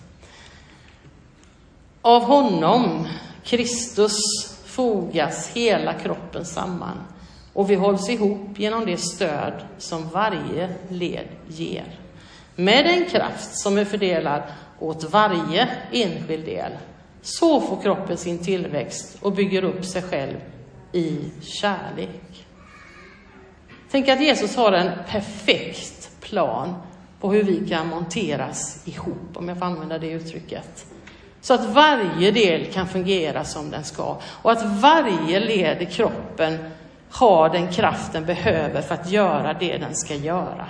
Av 2.01 2.24
honom, 2.24 3.08
Kristus, 3.44 4.20
fogas 4.66 5.50
hela 5.54 5.94
kroppen 5.94 6.46
samman 6.46 6.98
och 7.54 7.70
vi 7.70 7.75
hålls 7.75 8.10
ihop 8.10 8.60
genom 8.60 8.86
det 8.86 8.98
stöd 8.98 9.54
som 9.77 10.10
varje 10.10 10.70
led 10.89 11.27
ger. 11.48 12.06
Med 12.59 12.85
den 12.85 13.05
kraft 13.05 13.57
som 13.57 13.77
är 13.77 13.85
fördelad 13.85 14.41
åt 14.79 15.03
varje 15.03 15.69
enskild 15.91 16.45
del. 16.45 16.71
Så 17.21 17.61
får 17.61 17.81
kroppen 17.81 18.17
sin 18.17 18.39
tillväxt 18.39 19.17
och 19.21 19.31
bygger 19.31 19.63
upp 19.63 19.85
sig 19.85 20.01
själv 20.01 20.37
i 20.91 21.19
kärlek. 21.41 22.45
Tänk 23.91 24.07
att 24.07 24.21
Jesus 24.21 24.55
har 24.55 24.71
en 24.71 24.91
perfekt 25.09 26.21
plan 26.21 26.75
på 27.19 27.31
hur 27.31 27.43
vi 27.43 27.69
kan 27.69 27.87
monteras 27.87 28.87
ihop, 28.87 29.31
om 29.33 29.49
jag 29.49 29.59
får 29.59 29.65
använda 29.65 29.97
det 29.97 30.09
uttrycket. 30.09 30.85
Så 31.41 31.53
att 31.53 31.65
varje 31.65 32.31
del 32.31 32.65
kan 32.65 32.87
fungera 32.87 33.43
som 33.43 33.71
den 33.71 33.83
ska 33.83 34.17
och 34.41 34.51
att 34.51 34.81
varje 34.81 35.39
led 35.39 35.81
i 35.81 35.85
kroppen 35.85 36.57
har 37.09 37.49
den 37.49 37.71
kraft 37.71 38.13
den 38.13 38.25
behöver 38.25 38.81
för 38.81 38.95
att 38.95 39.11
göra 39.11 39.53
det 39.53 39.77
den 39.77 39.95
ska 39.95 40.15
göra. 40.15 40.67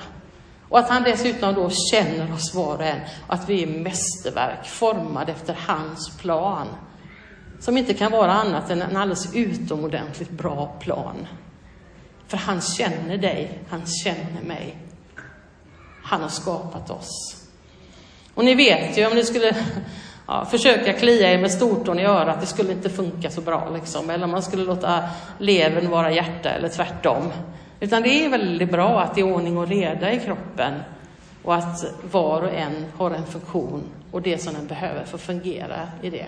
Och 0.70 0.80
att 0.80 0.90
han 0.90 1.04
dessutom 1.04 1.54
då 1.54 1.70
känner 1.92 2.34
oss 2.34 2.54
var 2.54 2.76
och 2.76 2.84
en, 2.84 3.00
och 3.28 3.34
att 3.34 3.50
vi 3.50 3.64
är 3.64 3.68
mästerverk 3.68 4.66
formade 4.66 5.32
efter 5.32 5.58
hans 5.68 6.18
plan. 6.18 6.68
Som 7.60 7.78
inte 7.78 7.94
kan 7.94 8.12
vara 8.12 8.32
annat 8.32 8.70
än 8.70 8.82
en 8.82 8.98
alldeles 8.98 9.36
utomordentligt 9.36 10.30
bra 10.30 10.76
plan. 10.80 11.28
För 12.28 12.38
han 12.38 12.62
känner 12.62 13.18
dig, 13.18 13.60
han 13.70 13.86
känner 13.86 14.42
mig. 14.42 14.78
Han 16.04 16.22
har 16.22 16.30
skapat 16.30 16.90
oss. 16.90 17.44
Och 18.34 18.46
ni 18.46 18.56
vet 18.56 18.98
ju 18.98 19.08
om 19.08 19.14
ni 19.14 19.24
skulle 19.24 19.56
ja, 20.28 20.46
försöka 20.46 20.94
klia 20.94 21.34
er 21.34 21.38
med 21.38 21.52
stortån 21.52 22.00
i 22.00 22.06
örat, 22.06 22.42
det 22.42 22.46
skulle 22.46 22.72
inte 22.72 22.90
funka 22.90 23.30
så 23.30 23.42
bra 23.42 23.70
liksom. 23.74 24.10
Eller 24.10 24.24
om 24.24 24.32
man 24.32 24.44
skulle 24.44 24.64
låta 24.64 25.04
levern 25.40 25.90
vara 25.90 26.12
hjärta 26.12 26.50
eller 26.50 26.70
tvärtom. 26.70 27.32
Utan 27.80 28.04
det 28.04 28.26
är 28.26 28.30
väldigt 28.30 28.72
bra 28.72 29.02
att 29.02 29.16
det 29.16 29.22
är 29.22 29.34
ordning 29.34 29.58
och 29.58 29.68
reda 29.68 30.14
i 30.14 30.20
kroppen 30.20 30.74
och 31.44 31.56
att 31.56 31.86
var 32.12 32.42
och 32.42 32.54
en 32.54 32.86
har 32.98 33.12
en 33.12 33.26
funktion 33.26 33.84
och 34.12 34.22
det 34.22 34.38
som 34.38 34.54
den 34.54 34.68
behöver 34.68 35.06
för 35.06 35.18
att 35.18 35.24
fungera 35.24 35.90
i 36.02 36.10
det. 36.10 36.28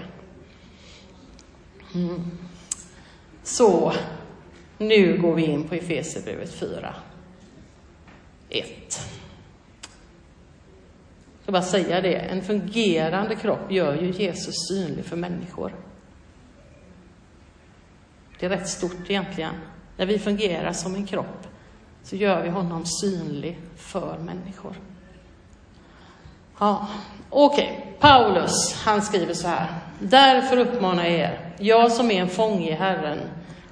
Mm. 1.96 2.38
Så 3.44 3.94
nu 4.78 5.18
går 5.18 5.36
vi 5.36 5.44
in 5.44 5.68
på 5.68 5.76
Efesierbrevet 5.76 6.54
4. 6.54 6.96
1. 8.50 8.66
Jag 11.34 11.44
ska 11.44 11.52
bara 11.52 11.62
säga 11.62 12.02
det, 12.02 12.16
en 12.16 12.42
fungerande 12.42 13.36
kropp 13.36 13.72
gör 13.72 14.02
ju 14.02 14.12
Jesus 14.12 14.56
synlig 14.70 15.06
för 15.06 15.16
människor. 15.16 15.76
Det 18.40 18.46
är 18.46 18.50
rätt 18.50 18.70
stort 18.70 19.10
egentligen 19.10 19.54
när 20.00 20.06
vi 20.06 20.20
fungerar 20.20 20.74
som 20.74 20.96
en 20.96 21.06
kropp, 21.06 21.48
så 22.04 22.16
gör 22.16 22.44
vi 22.44 22.50
honom 22.50 22.86
synlig 22.86 23.60
för 23.76 24.18
människor. 24.18 24.76
Ja, 26.60 26.88
okej. 27.30 27.72
Okay. 27.72 27.94
Paulus, 28.00 28.82
han 28.86 29.02
skriver 29.02 29.34
så 29.34 29.48
här. 29.48 29.68
Därför 30.00 30.58
uppmanar 30.58 31.04
jag 31.04 31.14
er, 31.14 31.56
jag 31.60 31.92
som 31.92 32.12
är 32.12 32.22
en 32.22 32.30
fånge 32.30 32.70
i 32.70 32.74
Herren, 32.74 33.20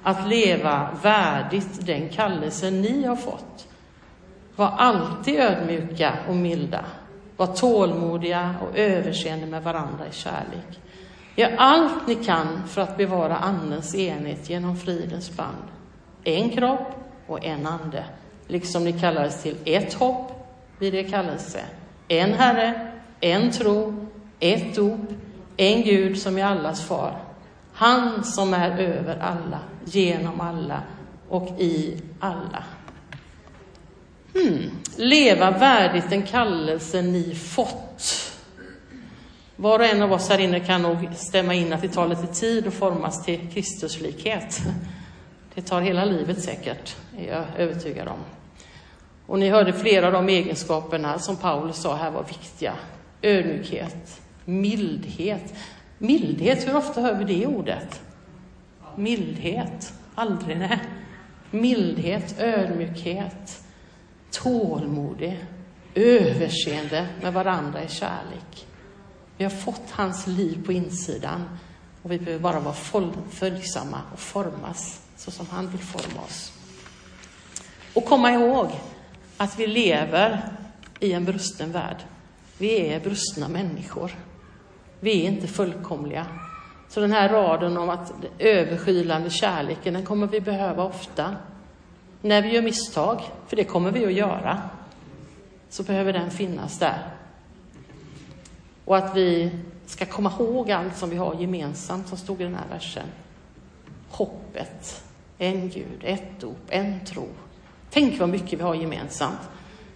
att 0.02 0.28
leva 0.28 0.88
värdigt 1.02 1.86
den 1.86 2.08
kallelse 2.08 2.70
ni 2.70 3.04
har 3.04 3.16
fått. 3.16 3.68
Var 4.56 4.68
alltid 4.68 5.40
ödmjuka 5.40 6.12
och 6.28 6.36
milda. 6.36 6.84
Var 7.36 7.46
tålmodiga 7.46 8.54
och 8.62 8.78
överseende 8.78 9.46
med 9.46 9.62
varandra 9.62 10.06
i 10.10 10.12
kärlek. 10.12 10.80
Gör 11.36 11.54
allt 11.58 12.06
ni 12.06 12.14
kan 12.14 12.68
för 12.68 12.80
att 12.80 12.96
bevara 12.96 13.36
Andens 13.36 13.94
enhet 13.94 14.50
genom 14.50 14.76
fridens 14.76 15.36
band. 15.36 15.77
En 16.28 16.50
kropp 16.50 16.94
och 17.26 17.44
en 17.44 17.66
ande, 17.66 18.04
liksom 18.46 18.84
ni 18.84 18.92
kallades 18.92 19.42
till 19.42 19.56
ett 19.64 19.94
hopp 19.94 20.32
vid 20.78 20.94
er 20.94 21.08
kallelse. 21.08 21.60
En 22.08 22.32
Herre, 22.32 22.92
en 23.20 23.50
tro, 23.50 24.06
ett 24.40 24.74
dop, 24.74 25.00
en 25.56 25.82
Gud 25.82 26.18
som 26.18 26.38
är 26.38 26.44
allas 26.44 26.84
far. 26.84 27.20
Han 27.72 28.24
som 28.24 28.54
är 28.54 28.78
över 28.78 29.18
alla, 29.18 29.58
genom 29.84 30.40
alla 30.40 30.82
och 31.28 31.60
i 31.60 31.96
alla. 32.20 32.64
Hmm. 34.34 34.70
Leva 34.96 35.50
värdigt 35.50 36.10
den 36.10 36.22
kallelse 36.22 37.02
ni 37.02 37.34
fått. 37.34 38.32
Var 39.56 39.78
och 39.78 39.84
en 39.84 40.02
av 40.02 40.12
oss 40.12 40.28
här 40.28 40.38
inne 40.38 40.60
kan 40.60 40.82
nog 40.82 41.08
stämma 41.16 41.54
in 41.54 41.72
att 41.72 41.82
det 41.82 41.88
tar 41.88 42.08
lite 42.08 42.26
tid 42.26 42.66
att 42.66 42.74
formas 42.74 43.24
till 43.24 43.50
Kristuslikhet. 43.52 44.62
Det 45.58 45.62
tar 45.62 45.80
hela 45.80 46.04
livet 46.04 46.42
säkert, 46.42 46.96
är 47.18 47.28
jag 47.28 47.44
övertygad 47.56 48.08
om. 48.08 48.18
Och 49.26 49.38
ni 49.38 49.48
hörde 49.48 49.72
flera 49.72 50.06
av 50.06 50.12
de 50.12 50.28
egenskaperna 50.28 51.18
som 51.18 51.36
Paulus 51.36 51.76
sa 51.76 51.96
här 51.96 52.10
var 52.10 52.24
viktiga. 52.24 52.74
Ödmjukhet, 53.22 54.20
mildhet. 54.44 55.54
Mildhet, 55.98 56.68
hur 56.68 56.76
ofta 56.76 57.00
hör 57.00 57.14
vi 57.14 57.34
det 57.34 57.46
ordet? 57.46 58.00
Mildhet, 58.96 59.92
aldrig 60.14 60.58
nej. 60.58 60.78
Mildhet, 61.50 62.40
ödmjukhet, 62.40 63.62
tålmodig, 64.30 65.44
överseende 65.94 67.06
med 67.22 67.32
varandra 67.32 67.82
i 67.84 67.88
kärlek. 67.88 68.66
Vi 69.36 69.44
har 69.44 69.50
fått 69.50 69.90
hans 69.90 70.26
liv 70.26 70.66
på 70.66 70.72
insidan 70.72 71.58
och 72.02 72.12
vi 72.12 72.18
behöver 72.18 72.42
bara 72.42 72.60
vara 72.60 72.74
följsamma 73.30 74.00
och 74.12 74.18
formas 74.18 75.07
så 75.18 75.30
som 75.30 75.46
han 75.50 75.68
vill 75.70 75.80
forma 75.80 76.22
oss. 76.22 76.52
Och 77.94 78.04
komma 78.04 78.32
ihåg 78.32 78.70
att 79.36 79.58
vi 79.58 79.66
lever 79.66 80.52
i 81.00 81.12
en 81.12 81.24
brusten 81.24 81.72
värld. 81.72 81.96
Vi 82.58 82.88
är 82.88 83.00
brustna 83.00 83.48
människor. 83.48 84.16
Vi 85.00 85.22
är 85.22 85.28
inte 85.28 85.46
fullkomliga. 85.46 86.26
Så 86.88 87.00
den 87.00 87.12
här 87.12 87.28
raden 87.28 87.76
om 87.76 87.90
att 87.90 88.12
överskylande 88.38 89.30
kärleken, 89.30 89.94
den 89.94 90.04
kommer 90.04 90.26
vi 90.26 90.40
behöva 90.40 90.84
ofta. 90.84 91.36
När 92.22 92.42
vi 92.42 92.48
gör 92.48 92.62
misstag, 92.62 93.20
för 93.46 93.56
det 93.56 93.64
kommer 93.64 93.90
vi 93.90 94.06
att 94.06 94.12
göra, 94.12 94.62
så 95.68 95.82
behöver 95.82 96.12
den 96.12 96.30
finnas 96.30 96.78
där. 96.78 97.10
Och 98.84 98.96
att 98.96 99.16
vi 99.16 99.50
ska 99.86 100.06
komma 100.06 100.32
ihåg 100.38 100.70
allt 100.70 100.96
som 100.96 101.10
vi 101.10 101.16
har 101.16 101.34
gemensamt, 101.34 102.08
som 102.08 102.18
stod 102.18 102.40
i 102.40 102.44
den 102.44 102.54
här 102.54 102.68
versen. 102.70 103.06
Hoppet, 104.08 105.04
en 105.38 105.68
Gud, 105.68 106.00
ett 106.02 106.40
dop, 106.40 106.58
en 106.68 107.04
tro. 107.04 107.28
Tänk 107.90 108.20
vad 108.20 108.28
mycket 108.28 108.58
vi 108.58 108.62
har 108.62 108.74
gemensamt. 108.74 109.40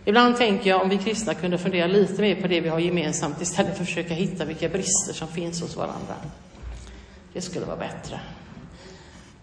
Ibland 0.04 0.36
tänker 0.36 0.70
jag 0.70 0.82
om 0.82 0.88
vi 0.88 0.98
kristna 0.98 1.34
kunde 1.34 1.58
fundera 1.58 1.86
lite 1.86 2.22
mer 2.22 2.40
på 2.42 2.48
det 2.48 2.60
vi 2.60 2.68
har 2.68 2.78
gemensamt 2.78 3.40
istället 3.40 3.76
för 3.76 3.82
att 3.82 3.88
försöka 3.88 4.14
hitta 4.14 4.44
vilka 4.44 4.68
brister 4.68 5.12
som 5.12 5.28
finns 5.28 5.62
hos 5.62 5.76
varandra. 5.76 6.14
Det 7.32 7.40
skulle 7.40 7.66
vara 7.66 7.76
bättre. 7.76 8.20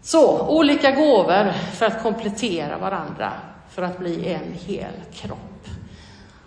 Så, 0.02 0.48
olika 0.48 0.92
gåvor 0.92 1.52
för 1.52 1.86
att 1.86 2.04
komplettera 2.04 2.78
varandra, 2.78 3.34
för 3.70 3.82
att 3.82 4.00
bli 4.00 4.28
en 4.28 4.54
hel 4.66 4.94
kropp. 5.14 5.68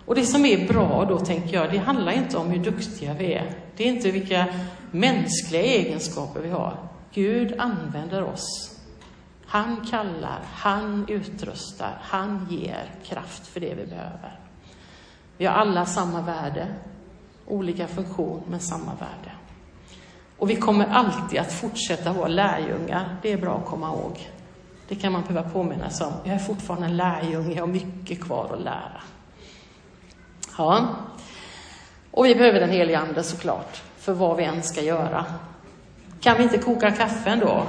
Och 0.05 0.15
det 0.15 0.25
som 0.25 0.45
är 0.45 0.67
bra 0.67 1.05
då, 1.09 1.19
tänker 1.19 1.55
jag, 1.55 1.71
det 1.71 1.77
handlar 1.77 2.11
inte 2.11 2.37
om 2.37 2.49
hur 2.49 2.63
duktiga 2.63 3.13
vi 3.13 3.33
är. 3.33 3.51
Det 3.77 3.83
är 3.83 3.87
inte 3.87 4.11
vilka 4.11 4.45
mänskliga 4.91 5.61
egenskaper 5.61 6.39
vi 6.39 6.49
har. 6.49 6.77
Gud 7.13 7.55
använder 7.57 8.23
oss 8.23 8.72
han 9.53 9.85
kallar, 9.89 10.39
han 10.53 11.05
utrustar, 11.07 11.97
han 12.01 12.47
ger 12.49 12.91
kraft 13.03 13.47
för 13.47 13.59
det 13.59 13.73
vi 13.73 13.85
behöver. 13.85 14.39
Vi 15.37 15.45
har 15.45 15.53
alla 15.53 15.85
samma 15.85 16.21
värde, 16.21 16.67
olika 17.47 17.87
funktion, 17.87 18.43
men 18.47 18.59
samma 18.59 18.91
värde. 18.93 19.31
Och 20.37 20.49
vi 20.49 20.55
kommer 20.55 20.87
alltid 20.87 21.39
att 21.39 21.53
fortsätta 21.53 22.13
vara 22.13 22.27
lärjungar, 22.27 23.17
det 23.21 23.31
är 23.31 23.37
bra 23.37 23.57
att 23.57 23.65
komma 23.65 23.87
ihåg. 23.87 24.29
Det 24.87 24.95
kan 24.95 25.11
man 25.11 25.21
behöva 25.21 25.49
påminna 25.49 25.89
sig 25.89 26.07
om. 26.07 26.13
Jag 26.23 26.35
är 26.35 26.39
fortfarande 26.39 26.87
en 26.87 26.97
lärjunge, 26.97 27.55
jag 27.55 27.61
har 27.61 27.67
mycket 27.67 28.21
kvar 28.21 28.53
att 28.53 28.61
lära. 28.61 29.01
Ja. 30.57 30.87
Och 32.11 32.25
vi 32.25 32.35
behöver 32.35 32.59
den 32.59 32.69
helige 32.69 32.99
Ande 32.99 33.23
såklart, 33.23 33.81
för 33.97 34.13
vad 34.13 34.37
vi 34.37 34.43
än 34.43 34.63
ska 34.63 34.81
göra. 34.81 35.25
Kan 36.19 36.37
vi 36.37 36.43
inte 36.43 36.57
koka 36.57 36.91
kaffe 36.91 37.29
ändå? 37.29 37.63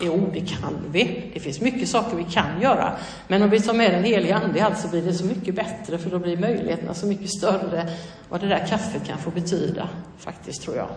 Jo, 0.00 0.30
det 0.32 0.40
kan 0.40 0.86
vi. 0.90 1.30
Det 1.34 1.40
finns 1.40 1.60
mycket 1.60 1.88
saker 1.88 2.16
vi 2.16 2.24
kan 2.24 2.60
göra. 2.60 2.92
Men 3.28 3.42
om 3.42 3.50
vi 3.50 3.60
tar 3.60 3.74
med 3.74 3.92
den 3.92 4.04
heliga 4.04 4.36
Ande 4.36 4.58
i 4.58 4.62
allt 4.62 4.78
så 4.78 4.88
blir 4.88 5.02
det 5.02 5.14
så 5.14 5.24
mycket 5.24 5.54
bättre, 5.54 5.98
för 5.98 6.10
då 6.10 6.18
blir 6.18 6.36
möjligheterna 6.36 6.94
så 6.94 7.06
mycket 7.06 7.30
större 7.30 7.88
vad 8.28 8.40
det 8.40 8.46
där 8.46 8.66
kaffet 8.66 9.06
kan 9.06 9.18
få 9.18 9.30
betyda, 9.30 9.88
faktiskt, 10.18 10.62
tror 10.62 10.76
jag. 10.76 10.88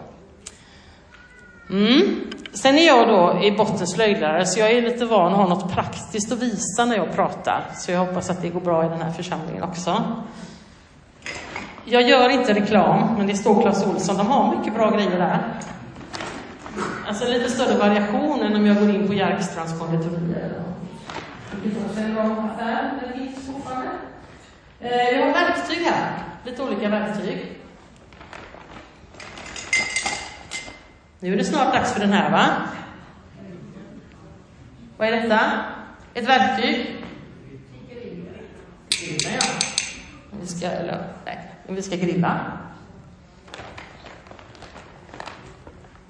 Mm. 1.69 2.31
Sen 2.53 2.75
är 2.75 2.87
jag 2.87 3.07
då 3.07 3.43
i 3.43 3.51
botten 3.51 3.87
slöjdlärare, 3.87 4.45
så 4.45 4.59
jag 4.59 4.71
är 4.71 4.81
lite 4.81 5.05
van 5.05 5.31
att 5.31 5.37
ha 5.37 5.47
något 5.47 5.73
praktiskt 5.73 6.31
att 6.31 6.41
visa 6.41 6.85
när 6.85 6.95
jag 6.95 7.15
pratar. 7.15 7.65
Så 7.75 7.91
jag 7.91 7.99
hoppas 7.99 8.29
att 8.29 8.41
det 8.41 8.49
går 8.49 8.61
bra 8.61 8.85
i 8.85 8.89
den 8.89 9.01
här 9.01 9.11
församlingen 9.11 9.63
också. 9.63 10.03
Jag 11.85 12.09
gör 12.09 12.29
inte 12.29 12.53
reklam, 12.53 13.15
men 13.17 13.27
det 13.27 13.35
står 13.35 13.61
Clas 13.61 13.85
Ohlson. 13.85 14.17
De 14.17 14.27
har 14.27 14.57
mycket 14.57 14.73
bra 14.73 14.91
grejer 14.91 15.17
där. 15.17 15.53
Alltså 17.13 17.27
lite 17.27 17.49
större 17.49 17.77
variation 17.77 18.43
än 18.43 18.55
om 18.55 18.65
jag 18.65 18.77
går 18.77 18.89
in 18.89 19.07
på 19.07 19.13
Järkstrands 19.13 19.79
konditorier. 19.79 20.63
Jag 24.91 25.25
har 25.25 25.33
verktyg 25.33 25.77
här, 25.77 26.23
lite 26.45 26.63
olika 26.63 26.89
verktyg. 26.89 27.59
Nu 31.19 31.33
är 31.33 31.37
det 31.37 31.43
snart 31.43 31.73
dags 31.73 31.93
för 31.93 31.99
den 31.99 32.11
här, 32.11 32.31
va? 32.31 32.47
Vad 34.97 35.07
är 35.07 35.21
detta? 35.21 35.39
Ett 36.13 36.29
verktyg? 36.29 37.05
Grilla, 38.89 39.29
ja. 39.35 39.41
Vi 40.41 40.47
ska, 40.47 40.67
eller, 40.67 41.07
nej, 41.25 41.51
vi 41.67 41.81
ska 41.81 41.95
grilla. 41.95 42.62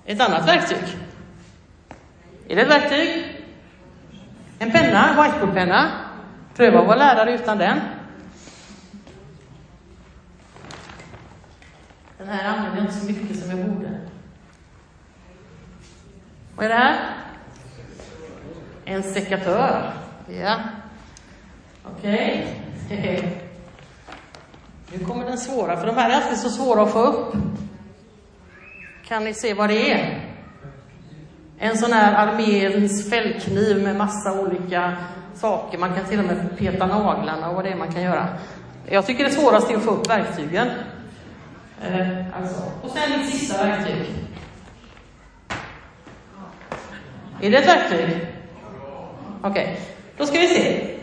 Ett 0.05 0.21
annat 0.21 0.47
verktyg. 0.47 0.97
Är 2.47 2.55
det 2.55 2.61
ett 2.61 2.69
verktyg? 2.69 3.39
En 4.59 4.71
penna, 4.71 5.23
whiteboardpenna. 5.23 5.91
Pröva 6.55 6.79
att 6.79 6.87
vara 6.87 6.97
lärare 6.97 7.35
utan 7.35 7.57
den. 7.57 7.79
Den 12.17 12.27
här 12.27 12.49
använder 12.49 12.77
jag 12.77 12.85
inte 12.85 12.99
så 12.99 13.05
mycket 13.05 13.39
som 13.39 13.49
jag 13.49 13.69
borde. 13.69 13.99
Vad 16.55 16.65
är 16.65 16.69
det 16.69 16.75
här? 16.75 17.15
En 18.85 19.03
sekatör. 19.03 19.93
Ja. 20.27 20.59
Okej. 21.83 22.47
Okay. 22.85 23.21
Nu 24.91 25.05
kommer 25.05 25.25
den 25.25 25.37
svåra, 25.37 25.77
för 25.77 25.87
de 25.87 25.95
här 25.95 26.09
är 26.09 26.13
alltid 26.13 26.37
så 26.37 26.49
svåra 26.49 26.83
att 26.83 26.91
få 26.91 26.99
upp. 26.99 27.35
Kan 29.07 29.23
ni 29.23 29.33
se 29.33 29.53
vad 29.53 29.69
det 29.69 29.91
är? 29.91 30.29
En 31.57 31.77
sån 31.77 31.91
här 31.91 32.27
arméns 32.27 33.09
fällkniv 33.09 33.83
med 33.83 33.95
massa 33.95 34.39
olika 34.41 34.97
saker. 35.35 35.77
Man 35.77 35.95
kan 35.95 36.05
till 36.05 36.19
och 36.19 36.25
med 36.25 36.57
peta 36.57 36.85
naglarna 36.85 37.49
och 37.49 37.55
vad 37.55 37.65
det 37.65 37.69
är 37.69 37.75
man 37.75 37.93
kan 37.93 38.01
göra. 38.01 38.27
Jag 38.85 39.05
tycker 39.05 39.23
det 39.23 39.29
svåraste 39.29 39.73
är 39.73 39.77
att 39.77 39.83
få 39.83 39.91
upp 39.91 40.09
verktygen. 40.09 40.67
Eh, 41.81 42.37
alltså. 42.41 42.63
Och 42.81 42.91
sen 42.91 43.19
mitt 43.19 43.29
sista 43.29 43.65
verktyg. 43.65 44.07
Är 47.41 47.51
det 47.51 47.57
ett 47.57 47.67
verktyg? 47.67 48.27
Okej, 49.41 49.63
okay. 49.63 49.75
då 50.17 50.25
ska 50.25 50.39
vi 50.39 50.47
se. 50.47 50.97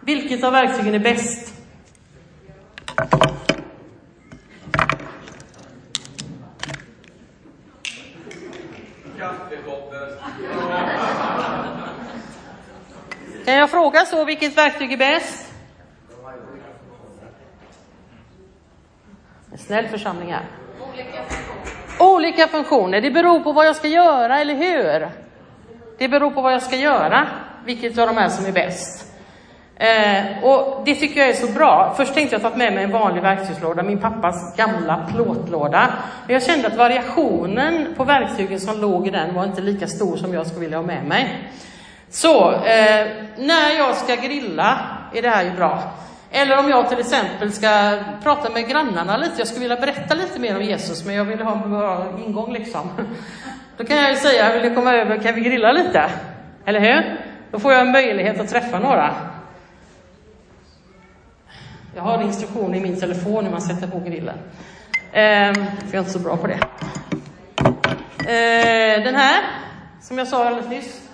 Vilket 0.00 0.44
av 0.44 0.52
verktygen 0.52 0.94
är 0.94 0.98
bäst? 0.98 1.59
Kan 13.44 13.54
jag 13.54 13.70
fråga 13.70 14.04
så, 14.04 14.24
vilket 14.24 14.58
verktyg 14.58 14.92
är 14.92 14.96
bäst? 14.96 15.52
En 19.52 19.58
snäll 19.58 19.88
församling 19.88 20.32
här. 20.32 20.46
Olika 21.98 22.48
funktioner. 22.48 23.00
Det 23.00 23.10
beror 23.10 23.40
på 23.40 23.52
vad 23.52 23.66
jag 23.66 23.76
ska 23.76 23.88
göra, 23.88 24.40
eller 24.40 24.54
hur? 24.54 25.08
Det 25.98 26.08
beror 26.08 26.30
på 26.30 26.42
vad 26.42 26.52
jag 26.52 26.62
ska 26.62 26.76
göra, 26.76 27.28
vilket 27.64 27.98
av 27.98 28.06
de 28.06 28.16
här 28.16 28.28
som 28.28 28.46
är 28.46 28.52
bäst. 28.52 28.99
Eh, 29.80 30.44
och 30.44 30.82
det 30.84 30.94
tycker 30.94 31.20
jag 31.20 31.28
är 31.28 31.34
så 31.34 31.46
bra. 31.46 31.94
Först 31.96 32.14
tänkte 32.14 32.34
jag 32.34 32.42
ta 32.42 32.58
med 32.58 32.72
mig 32.72 32.84
en 32.84 32.90
vanlig 32.90 33.22
verktygslåda, 33.22 33.82
min 33.82 33.98
pappas 33.98 34.56
gamla 34.56 35.06
plåtlåda. 35.12 35.88
Men 36.26 36.34
jag 36.34 36.42
kände 36.42 36.66
att 36.66 36.76
variationen 36.76 37.94
på 37.96 38.04
verktygen 38.04 38.60
som 38.60 38.80
låg 38.80 39.06
i 39.06 39.10
den 39.10 39.34
var 39.34 39.44
inte 39.44 39.60
lika 39.60 39.86
stor 39.86 40.16
som 40.16 40.34
jag 40.34 40.46
skulle 40.46 40.60
vilja 40.60 40.78
ha 40.78 40.86
med 40.86 41.04
mig. 41.04 41.50
Så, 42.10 42.52
eh, 42.52 43.06
när 43.36 43.78
jag 43.78 43.94
ska 43.94 44.14
grilla 44.14 44.78
är 45.14 45.22
det 45.22 45.28
här 45.28 45.44
ju 45.44 45.50
bra. 45.50 45.82
Eller 46.30 46.58
om 46.58 46.68
jag 46.68 46.88
till 46.88 46.98
exempel 46.98 47.52
ska 47.52 47.98
prata 48.22 48.50
med 48.50 48.68
grannarna 48.68 49.16
lite, 49.16 49.34
jag 49.38 49.46
skulle 49.46 49.68
vilja 49.68 49.80
berätta 49.80 50.14
lite 50.14 50.40
mer 50.40 50.56
om 50.56 50.62
Jesus, 50.62 51.04
men 51.04 51.14
jag 51.14 51.24
vill 51.24 51.40
ha 51.40 51.52
en 51.52 51.70
bra 51.70 52.06
ingång 52.26 52.52
liksom. 52.52 52.90
Då 53.76 53.84
kan 53.84 53.96
jag 53.96 54.10
ju 54.10 54.16
säga, 54.16 54.52
vill 54.52 54.62
du 54.62 54.74
komma 54.74 54.94
över, 54.94 55.18
kan 55.18 55.34
vi 55.34 55.40
grilla 55.40 55.72
lite? 55.72 56.10
Eller 56.64 56.80
hur? 56.80 57.20
Då 57.50 57.58
får 57.58 57.72
jag 57.72 57.80
en 57.80 57.92
möjlighet 57.92 58.40
att 58.40 58.48
träffa 58.48 58.78
några. 58.78 59.14
Jag 61.94 62.02
har 62.02 62.22
instruktioner 62.22 62.78
i 62.78 62.80
min 62.80 63.00
telefon 63.00 63.44
hur 63.44 63.52
man 63.52 63.62
sätter 63.62 63.86
på 63.86 63.98
grillen. 64.00 64.38
Ehm, 65.12 65.54
för 65.54 65.86
jag 65.86 65.94
är 65.94 65.98
inte 65.98 66.10
så 66.10 66.18
bra 66.18 66.36
på 66.36 66.46
det. 66.46 66.58
Ehm, 68.28 69.04
den 69.04 69.14
här, 69.14 69.42
som 70.02 70.18
jag 70.18 70.28
sa 70.28 70.46
alldeles 70.46 70.68
nyss. 70.70 71.08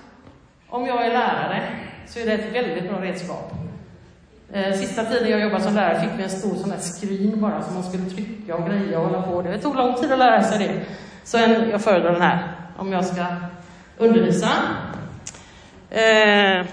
Om 0.69 0.87
jag 0.87 1.07
är 1.07 1.11
lärare 1.11 1.63
så 2.07 2.19
är 2.19 2.27
det 2.27 2.33
ett 2.33 2.55
väldigt 2.55 2.91
bra 2.91 3.03
redskap. 3.03 3.53
Ehm, 4.53 4.73
sista 4.75 5.05
tiden 5.05 5.31
jag 5.31 5.41
jobbade 5.41 5.65
som 5.65 5.75
lärare 5.75 6.01
fick 6.01 6.19
vi 6.19 6.23
en 6.23 6.31
stor 6.31 6.55
sån 6.55 6.71
här 6.71 6.79
skrin 6.79 7.41
bara 7.41 7.63
som 7.63 7.75
man 7.75 7.83
skulle 7.83 8.11
trycka 8.11 8.57
och 8.57 8.69
greja 8.69 9.01
och 9.01 9.07
hålla 9.07 9.23
på. 9.23 9.43
Det 9.43 9.59
tog 9.59 9.77
lång 9.77 9.95
tid 9.95 10.13
att 10.13 10.19
lära 10.19 10.43
sig 10.43 10.59
det. 10.59 10.81
Så 11.25 11.39
en, 11.39 11.71
jag 11.71 11.83
föredrar 11.83 12.13
den 12.13 12.23
här 12.23 12.53
om 12.77 12.93
jag 12.93 13.05
ska 13.05 13.25
undervisa. 13.99 14.49
Ehm, 15.91 16.67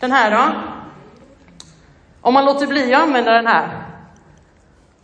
den 0.00 0.12
här 0.12 0.30
då? 0.30 0.73
Om 2.24 2.34
man 2.34 2.44
låter 2.44 2.66
bli 2.66 2.94
att 2.94 3.02
använda 3.02 3.32
den 3.32 3.46
här 3.46 3.68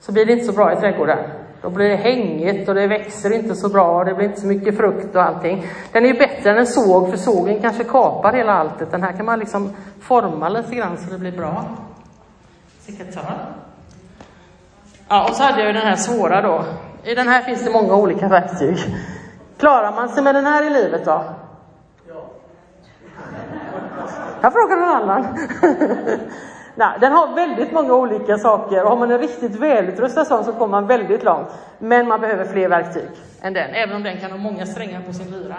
så 0.00 0.12
blir 0.12 0.26
det 0.26 0.32
inte 0.32 0.44
så 0.44 0.52
bra 0.52 0.72
i 0.72 0.76
trädgården. 0.76 1.18
Då 1.62 1.70
blir 1.70 1.88
det 1.88 1.96
hängigt 1.96 2.68
och 2.68 2.74
det 2.74 2.86
växer 2.86 3.32
inte 3.32 3.54
så 3.54 3.68
bra 3.68 3.98
och 3.98 4.04
det 4.04 4.14
blir 4.14 4.26
inte 4.26 4.40
så 4.40 4.46
mycket 4.46 4.76
frukt 4.76 5.16
och 5.16 5.22
allting. 5.22 5.66
Den 5.92 6.04
är 6.04 6.08
ju 6.08 6.18
bättre 6.18 6.50
än 6.50 6.58
en 6.58 6.66
såg 6.66 7.10
för 7.10 7.16
sågen 7.16 7.60
kanske 7.60 7.84
kapar 7.84 8.32
hela 8.32 8.52
alltet. 8.52 8.90
Den 8.90 9.02
här 9.02 9.12
kan 9.12 9.26
man 9.26 9.38
liksom 9.38 9.76
forma 10.00 10.48
lite 10.48 10.74
grann 10.74 10.96
så 10.96 11.10
det 11.10 11.18
blir 11.18 11.32
bra. 11.32 11.64
Sekatör. 12.78 13.54
Ja, 15.08 15.28
och 15.28 15.34
så 15.34 15.42
hade 15.42 15.58
jag 15.58 15.66
ju 15.66 15.72
den 15.72 15.86
här 15.86 15.96
svåra 15.96 16.42
då. 16.42 16.64
I 17.04 17.14
den 17.14 17.28
här 17.28 17.42
finns 17.42 17.64
det 17.64 17.70
många 17.70 17.94
olika 17.94 18.28
verktyg. 18.28 18.78
Klarar 19.58 19.92
man 19.92 20.08
sig 20.08 20.22
med 20.22 20.34
den 20.34 20.46
här 20.46 20.66
i 20.66 20.70
livet 20.70 21.04
då? 21.04 21.24
Jag 24.40 24.52
frågar 24.52 24.76
någon 24.76 24.88
annan. 24.88 25.38
Nej, 26.74 26.98
den 27.00 27.12
har 27.12 27.34
väldigt 27.34 27.72
många 27.72 27.94
olika 27.94 28.38
saker 28.38 28.82
och 28.82 28.90
har 28.90 28.96
man 28.96 29.10
en 29.10 29.18
riktigt 29.18 29.56
välutrustad 29.56 30.24
sån 30.24 30.44
så 30.44 30.52
kommer 30.52 30.66
man 30.66 30.86
väldigt 30.86 31.22
långt. 31.22 31.48
Men 31.78 32.08
man 32.08 32.20
behöver 32.20 32.44
fler 32.44 32.68
verktyg 32.68 33.08
än 33.42 33.52
den, 33.52 33.70
även 33.70 33.96
om 33.96 34.02
den 34.02 34.20
kan 34.20 34.30
ha 34.30 34.38
många 34.38 34.66
strängar 34.66 35.00
på 35.06 35.12
sin 35.12 35.30
lyra. 35.30 35.56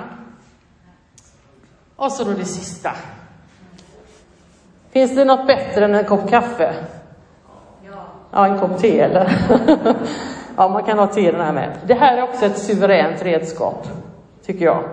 Och 1.95 2.11
så 2.11 2.23
då 2.23 2.31
det 2.31 2.45
sista. 2.45 2.91
Finns 4.91 5.15
det 5.15 5.25
något 5.25 5.47
bättre 5.47 5.85
än 5.85 5.95
en 5.95 6.05
kopp 6.05 6.29
kaffe? 6.29 6.73
Ja. 7.85 8.05
Ja, 8.31 8.47
en 8.47 8.59
kopp 8.59 8.77
te 8.77 8.99
eller? 8.99 9.31
ja, 10.57 10.67
man 10.67 10.83
kan 10.83 10.99
ha 10.99 11.07
te 11.07 11.31
den 11.31 11.41
här 11.41 11.53
med. 11.53 11.77
Det 11.85 11.93
här 11.93 12.17
är 12.17 12.23
också 12.23 12.45
ett 12.45 12.57
suveränt 12.57 13.23
redskap, 13.23 13.87
tycker 14.45 14.65
jag. 14.65 14.83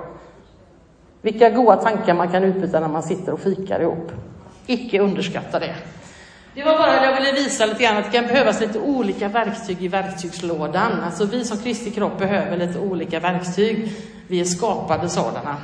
Vilka 1.22 1.50
goda 1.50 1.76
tankar 1.76 2.14
man 2.14 2.28
kan 2.28 2.44
utbyta 2.44 2.80
när 2.80 2.88
man 2.88 3.02
sitter 3.02 3.32
och 3.32 3.40
fikar 3.40 3.80
ihop. 3.80 4.12
Icke 4.66 5.00
underskatta 5.00 5.58
det. 5.58 5.74
Det 6.58 6.64
var 6.64 6.78
bara 6.78 7.00
det 7.00 7.04
jag 7.04 7.14
ville 7.14 7.32
visa 7.32 7.66
lite 7.66 7.82
grann 7.82 7.96
att 7.96 8.04
det 8.04 8.18
kan 8.18 8.26
behövas 8.26 8.60
lite 8.60 8.78
olika 8.78 9.28
verktyg 9.28 9.82
i 9.82 9.88
verktygslådan. 9.88 11.02
Alltså 11.04 11.24
vi 11.24 11.44
som 11.44 11.58
Kristi 11.58 11.90
kropp 11.90 12.18
behöver 12.18 12.56
lite 12.56 12.78
olika 12.78 13.20
verktyg. 13.20 13.92
Vi 14.26 14.40
är 14.40 14.44
skapade 14.44 15.08
sådana. 15.08 15.56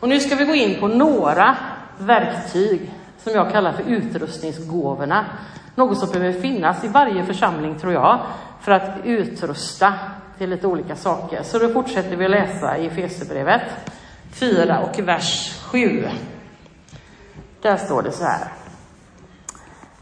Och 0.00 0.08
nu 0.08 0.20
ska 0.20 0.36
vi 0.36 0.44
gå 0.44 0.54
in 0.54 0.80
på 0.80 0.88
några 0.88 1.56
verktyg 1.98 2.90
som 3.22 3.32
jag 3.32 3.52
kallar 3.52 3.72
för 3.72 3.82
utrustningsgåvorna. 3.82 5.24
Något 5.74 5.98
som 5.98 6.10
behöver 6.10 6.40
finnas 6.40 6.84
i 6.84 6.88
varje 6.88 7.24
församling, 7.24 7.78
tror 7.78 7.92
jag, 7.92 8.20
för 8.60 8.72
att 8.72 8.90
utrusta 9.04 9.94
till 10.38 10.50
lite 10.50 10.66
olika 10.66 10.96
saker. 10.96 11.42
Så 11.42 11.58
då 11.58 11.68
fortsätter 11.68 12.16
vi 12.16 12.24
att 12.24 12.30
läsa 12.30 12.78
i 12.78 12.86
Efesierbrevet 12.86 13.62
4 14.32 14.80
och 14.80 14.98
vers 14.98 15.58
7. 15.62 16.08
Där 17.62 17.76
står 17.76 18.02
det 18.02 18.12
så 18.12 18.24
här. 18.24 18.61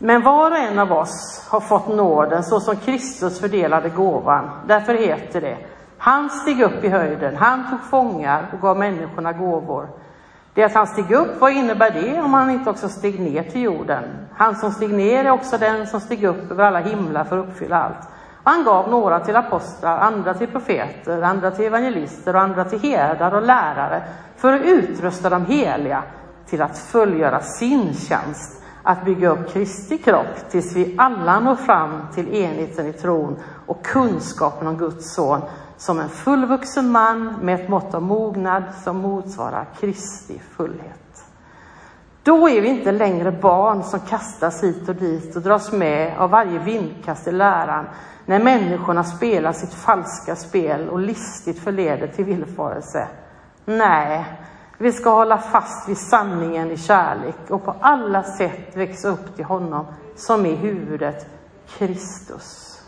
Men 0.02 0.22
var 0.22 0.50
och 0.50 0.58
en 0.58 0.78
av 0.78 0.92
oss 0.92 1.46
har 1.50 1.60
fått 1.60 1.88
nåden 1.88 2.42
så 2.42 2.60
som 2.60 2.76
Kristus 2.76 3.40
fördelade 3.40 3.88
gåvan. 3.88 4.50
Därför 4.66 4.94
heter 4.94 5.40
det, 5.40 5.56
han 5.98 6.30
steg 6.30 6.62
upp 6.62 6.84
i 6.84 6.88
höjden, 6.88 7.36
han 7.36 7.70
tog 7.70 7.80
fångar 7.80 8.46
och 8.52 8.60
gav 8.60 8.78
människorna 8.78 9.32
gåvor. 9.32 9.88
Det 10.54 10.64
att 10.64 10.74
han 10.74 10.86
steg 10.86 11.10
upp, 11.10 11.40
vad 11.40 11.52
innebär 11.52 11.90
det 11.90 12.20
om 12.20 12.34
han 12.34 12.50
inte 12.50 12.70
också 12.70 12.88
steg 12.88 13.20
ner 13.20 13.42
till 13.42 13.62
jorden? 13.62 14.02
Han 14.36 14.56
som 14.56 14.72
steg 14.72 14.92
ner 14.92 15.24
är 15.24 15.30
också 15.30 15.58
den 15.58 15.86
som 15.86 16.00
steg 16.00 16.24
upp 16.24 16.50
över 16.50 16.64
alla 16.64 16.80
himlar 16.80 17.24
för 17.24 17.38
att 17.38 17.48
uppfylla 17.48 17.82
allt. 17.82 18.08
Och 18.42 18.50
han 18.50 18.64
gav 18.64 18.90
några 18.90 19.20
till 19.20 19.36
apostlar, 19.36 19.98
andra 19.98 20.34
till 20.34 20.48
profeter, 20.48 21.22
andra 21.22 21.50
till 21.50 21.64
evangelister 21.64 22.36
och 22.36 22.42
andra 22.42 22.64
till 22.64 22.80
herdar 22.80 23.34
och 23.34 23.42
lärare 23.42 24.02
för 24.36 24.52
att 24.52 24.62
utrusta 24.62 25.30
de 25.30 25.46
heliga 25.46 26.02
till 26.46 26.62
att 26.62 26.78
fullgöra 26.78 27.40
sin 27.40 27.94
tjänst 27.94 28.59
att 28.90 29.04
bygga 29.04 29.28
upp 29.28 29.52
Kristi 29.52 29.98
kropp 29.98 30.50
tills 30.50 30.76
vi 30.76 30.94
alla 30.98 31.40
når 31.40 31.56
fram 31.56 32.02
till 32.14 32.34
enheten 32.34 32.86
i 32.86 32.92
tron 32.92 33.36
och 33.66 33.84
kunskapen 33.84 34.66
om 34.66 34.78
Guds 34.78 35.14
son 35.14 35.40
som 35.76 36.00
en 36.00 36.08
fullvuxen 36.08 36.90
man 36.90 37.34
med 37.42 37.54
ett 37.54 37.68
mått 37.68 37.94
av 37.94 38.02
mognad 38.02 38.62
som 38.84 38.96
motsvarar 38.96 39.66
Kristi 39.80 40.40
fullhet. 40.56 41.24
Då 42.22 42.48
är 42.48 42.60
vi 42.60 42.68
inte 42.68 42.92
längre 42.92 43.32
barn 43.32 43.82
som 43.82 44.00
kastas 44.00 44.62
hit 44.62 44.88
och 44.88 44.94
dit 44.94 45.36
och 45.36 45.42
dras 45.42 45.72
med 45.72 46.18
av 46.18 46.30
varje 46.30 46.58
vindkast 46.58 47.28
i 47.28 47.32
läran 47.32 47.86
när 48.26 48.38
människorna 48.38 49.04
spelar 49.04 49.52
sitt 49.52 49.74
falska 49.74 50.36
spel 50.36 50.88
och 50.88 50.98
listigt 50.98 51.58
förleder 51.58 52.06
till 52.06 52.24
villfarelse. 52.24 53.08
Nej, 53.64 54.24
vi 54.82 54.92
ska 54.92 55.10
hålla 55.10 55.38
fast 55.38 55.88
vid 55.88 55.98
sanningen 55.98 56.70
i 56.70 56.76
kärlek 56.76 57.50
och 57.50 57.64
på 57.64 57.74
alla 57.80 58.22
sätt 58.22 58.76
växa 58.76 59.08
upp 59.08 59.36
till 59.36 59.44
honom 59.44 59.86
som 60.16 60.46
är 60.46 60.56
huvudet, 60.56 61.26
Kristus. 61.78 62.80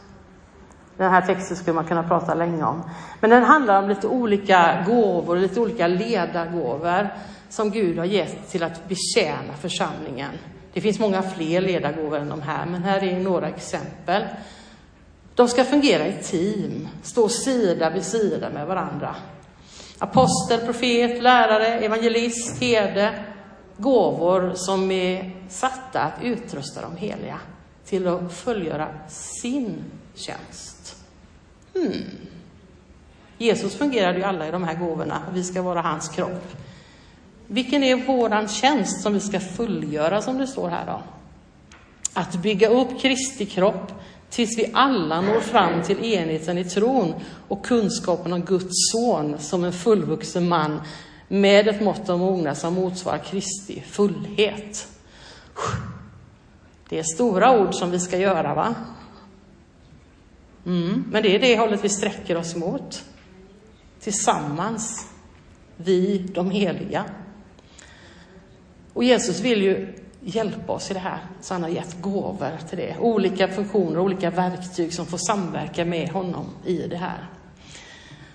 Den 0.96 1.10
här 1.10 1.22
texten 1.22 1.56
skulle 1.56 1.74
man 1.74 1.84
kunna 1.84 2.02
prata 2.02 2.34
länge 2.34 2.64
om. 2.64 2.82
Men 3.20 3.30
den 3.30 3.42
handlar 3.42 3.82
om 3.82 3.88
lite 3.88 4.06
olika 4.06 4.84
gåvor, 4.86 5.36
lite 5.36 5.60
olika 5.60 5.86
ledargåvor 5.86 7.08
som 7.48 7.70
Gud 7.70 7.98
har 7.98 8.04
gett 8.04 8.50
till 8.50 8.62
att 8.62 8.88
betjäna 8.88 9.52
församlingen. 9.60 10.30
Det 10.72 10.80
finns 10.80 10.98
många 10.98 11.22
fler 11.22 11.60
ledargåvor 11.60 12.18
än 12.18 12.28
de 12.28 12.42
här, 12.42 12.66
men 12.66 12.82
här 12.82 13.04
är 13.04 13.20
några 13.20 13.48
exempel. 13.48 14.22
De 15.34 15.48
ska 15.48 15.64
fungera 15.64 16.06
i 16.06 16.12
team, 16.12 16.88
stå 17.02 17.28
sida 17.28 17.90
vid 17.90 18.04
sida 18.04 18.50
med 18.50 18.66
varandra. 18.66 19.14
Apostel, 20.02 20.60
profet, 20.60 21.22
lärare, 21.22 21.66
evangelist, 21.66 22.60
herde. 22.60 23.24
Gåvor 23.76 24.52
som 24.54 24.90
är 24.90 25.30
satta 25.48 26.00
att 26.00 26.22
utrusta 26.22 26.80
de 26.82 26.96
heliga 26.96 27.38
till 27.84 28.08
att 28.08 28.32
fullgöra 28.32 28.88
sin 29.08 29.84
tjänst. 30.14 30.96
Hmm. 31.74 32.04
Jesus 33.38 33.74
fungerade 33.74 34.18
ju 34.18 34.24
alla 34.24 34.48
i 34.48 34.50
de 34.50 34.64
här 34.64 34.74
gåvorna 34.74 35.22
och 35.28 35.36
vi 35.36 35.44
ska 35.44 35.62
vara 35.62 35.80
hans 35.80 36.08
kropp. 36.08 36.56
Vilken 37.46 37.82
är 37.82 37.96
våran 37.96 38.48
tjänst 38.48 39.02
som 39.02 39.12
vi 39.12 39.20
ska 39.20 39.40
fullgöra 39.40 40.22
som 40.22 40.38
det 40.38 40.46
står 40.46 40.68
här 40.68 40.86
då? 40.86 41.02
Att 42.12 42.34
bygga 42.34 42.68
upp 42.68 43.00
Kristi 43.00 43.46
kropp 43.46 43.92
tills 44.32 44.58
vi 44.58 44.70
alla 44.72 45.20
når 45.20 45.40
fram 45.40 45.82
till 45.82 46.04
enheten 46.04 46.58
i 46.58 46.64
tron 46.64 47.14
och 47.48 47.66
kunskapen 47.66 48.32
om 48.32 48.40
Guds 48.40 48.92
son 48.92 49.38
som 49.38 49.64
en 49.64 49.72
fullvuxen 49.72 50.48
man 50.48 50.80
med 51.28 51.68
ett 51.68 51.80
mått 51.80 52.08
av 52.08 52.18
mognad 52.18 52.58
som 52.58 52.74
motsvarar 52.74 53.18
Kristi 53.18 53.80
fullhet. 53.80 54.88
Det 56.88 56.98
är 56.98 57.02
stora 57.02 57.60
ord 57.60 57.74
som 57.74 57.90
vi 57.90 58.00
ska 58.00 58.18
göra, 58.18 58.54
va? 58.54 58.74
Mm, 60.66 61.04
men 61.10 61.22
det 61.22 61.34
är 61.34 61.38
det 61.38 61.58
hållet 61.58 61.84
vi 61.84 61.88
sträcker 61.88 62.36
oss 62.36 62.56
mot. 62.56 63.04
Tillsammans, 64.00 65.06
vi 65.76 66.18
de 66.18 66.50
heliga. 66.50 67.04
Och 68.92 69.04
Jesus 69.04 69.40
vill 69.40 69.62
ju 69.62 70.01
hjälpa 70.24 70.72
oss 70.72 70.90
i 70.90 70.94
det 70.94 71.00
här. 71.00 71.18
Så 71.40 71.54
han 71.54 71.62
har 71.62 71.70
gett 71.70 72.02
gåvor 72.02 72.58
till 72.68 72.78
det. 72.78 72.96
Olika 73.00 73.48
funktioner, 73.48 73.98
olika 73.98 74.30
verktyg 74.30 74.94
som 74.94 75.06
får 75.06 75.18
samverka 75.18 75.84
med 75.84 76.08
honom 76.08 76.46
i 76.64 76.76
det 76.86 76.96
här. 76.96 77.28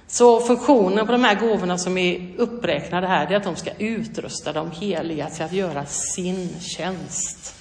Så 0.08 0.40
funktionen 0.40 1.06
på 1.06 1.12
de 1.12 1.24
här 1.24 1.36
gåvorna 1.36 1.78
som 1.78 1.98
är 1.98 2.32
uppräknade 2.38 3.08
här, 3.08 3.28
det 3.28 3.34
är 3.34 3.38
att 3.38 3.44
de 3.44 3.56
ska 3.56 3.72
utrusta 3.78 4.54
de 4.54 4.72
heliga 4.72 5.30
till 5.30 5.44
att 5.44 5.54
göra 5.54 5.86
sin 5.86 6.60
tjänst. 6.60 7.56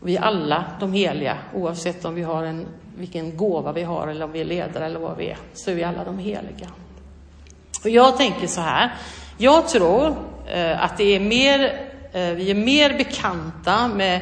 Vi 0.00 0.16
är 0.16 0.22
alla 0.22 0.64
de 0.80 0.92
heliga, 0.92 1.38
oavsett 1.54 2.04
om 2.04 2.14
vi 2.14 2.22
har 2.22 2.44
en, 2.44 2.66
vilken 2.96 3.36
gåva 3.36 3.72
vi 3.72 3.82
har 3.82 4.08
eller 4.08 4.24
om 4.24 4.32
vi 4.32 4.40
är 4.40 4.44
ledare 4.44 4.86
eller 4.86 5.00
vad 5.00 5.16
vi 5.16 5.28
är, 5.28 5.38
så 5.54 5.70
är 5.70 5.74
vi 5.74 5.84
alla 5.84 6.04
de 6.04 6.18
heliga. 6.18 6.68
Och 7.84 7.90
jag 7.90 8.16
tänker 8.16 8.46
så 8.46 8.60
här, 8.60 8.94
jag 9.38 9.68
tror 9.68 10.16
eh, 10.46 10.84
att 10.84 10.96
det 10.96 11.16
är 11.16 11.20
mer, 11.20 11.85
Eh, 12.16 12.32
vi 12.32 12.50
är 12.50 12.54
mer 12.54 12.98
bekanta 12.98 13.88
med 13.88 14.20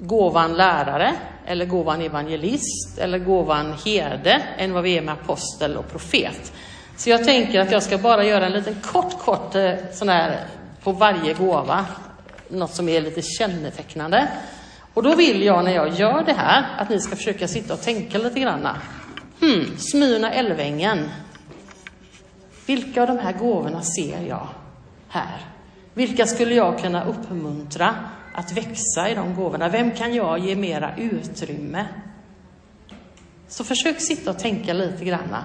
gåvan 0.00 0.54
lärare 0.54 1.14
eller 1.46 1.66
gåvan 1.66 2.00
evangelist 2.00 2.98
eller 2.98 3.18
gåvan 3.18 3.74
herde 3.84 4.42
än 4.58 4.72
vad 4.72 4.82
vi 4.82 4.98
är 4.98 5.02
med 5.02 5.14
apostel 5.14 5.76
och 5.76 5.90
profet. 5.90 6.52
Så 6.96 7.10
jag 7.10 7.24
tänker 7.24 7.60
att 7.60 7.72
jag 7.72 7.82
ska 7.82 7.98
bara 7.98 8.24
göra 8.24 8.46
en 8.46 8.52
liten 8.52 8.74
kort, 8.82 9.18
kort 9.18 9.54
eh, 9.54 9.72
sån 9.92 10.08
här 10.08 10.46
på 10.82 10.92
varje 10.92 11.34
gåva, 11.34 11.86
något 12.48 12.74
som 12.74 12.88
är 12.88 13.00
lite 13.00 13.22
kännetecknande. 13.22 14.28
Och 14.94 15.02
då 15.02 15.14
vill 15.14 15.42
jag 15.42 15.64
när 15.64 15.74
jag 15.74 15.94
gör 15.94 16.22
det 16.26 16.34
här 16.34 16.66
att 16.78 16.88
ni 16.88 17.00
ska 17.00 17.16
försöka 17.16 17.48
sitta 17.48 17.74
och 17.74 17.82
tänka 17.82 18.18
lite 18.18 18.40
grann. 18.40 18.68
Hmm, 19.40 19.76
Smyrna 19.78 20.32
Älvängen. 20.32 21.08
Vilka 22.66 23.00
av 23.02 23.06
de 23.08 23.18
här 23.18 23.32
gåvorna 23.32 23.82
ser 23.82 24.26
jag 24.28 24.48
här? 25.08 25.57
Vilka 25.98 26.26
skulle 26.26 26.54
jag 26.54 26.78
kunna 26.78 27.04
uppmuntra 27.04 27.94
att 28.34 28.52
växa 28.52 29.08
i 29.10 29.14
de 29.14 29.34
gåvorna? 29.34 29.68
Vem 29.68 29.90
kan 29.90 30.14
jag 30.14 30.38
ge 30.38 30.56
mera 30.56 30.96
utrymme? 30.96 31.86
Så 33.48 33.64
försök 33.64 34.00
sitta 34.00 34.30
och 34.30 34.38
tänka 34.38 34.72
lite 34.72 35.04
grann 35.04 35.36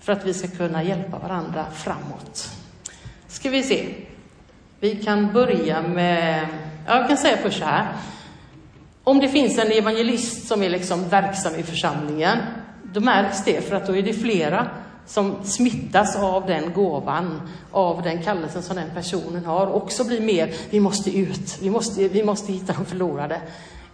för 0.00 0.12
att 0.12 0.26
vi 0.26 0.34
ska 0.34 0.48
kunna 0.48 0.82
hjälpa 0.82 1.18
varandra 1.18 1.66
framåt. 1.70 2.50
Ska 3.26 3.50
vi 3.50 3.62
se. 3.62 3.94
Vi 4.80 4.96
kan 4.96 5.32
börja 5.32 5.82
med, 5.82 6.48
ja, 6.86 6.98
jag 6.98 7.08
kan 7.08 7.16
säga 7.16 7.36
först 7.36 7.58
så 7.58 7.64
här. 7.64 7.92
Om 9.04 9.18
det 9.18 9.28
finns 9.28 9.58
en 9.58 9.72
evangelist 9.72 10.48
som 10.48 10.62
är 10.62 10.70
liksom 10.70 11.08
verksam 11.08 11.54
i 11.54 11.62
församlingen, 11.62 12.38
då 12.82 13.00
märks 13.00 13.44
det 13.44 13.68
för 13.68 13.76
att 13.76 13.86
då 13.86 13.96
är 13.96 14.02
det 14.02 14.14
flera 14.14 14.70
som 15.08 15.44
smittas 15.44 16.16
av 16.16 16.46
den 16.46 16.72
gåvan, 16.72 17.50
av 17.72 18.02
den 18.02 18.22
kallelsen 18.22 18.62
som 18.62 18.76
den 18.76 18.90
personen 18.94 19.44
har, 19.44 19.72
också 19.72 20.04
blir 20.04 20.20
mer, 20.20 20.54
vi 20.70 20.80
måste 20.80 21.18
ut, 21.18 21.58
vi 21.60 21.70
måste, 21.70 22.08
vi 22.08 22.24
måste 22.24 22.52
hitta 22.52 22.72
de 22.72 22.84
förlorade. 22.84 23.40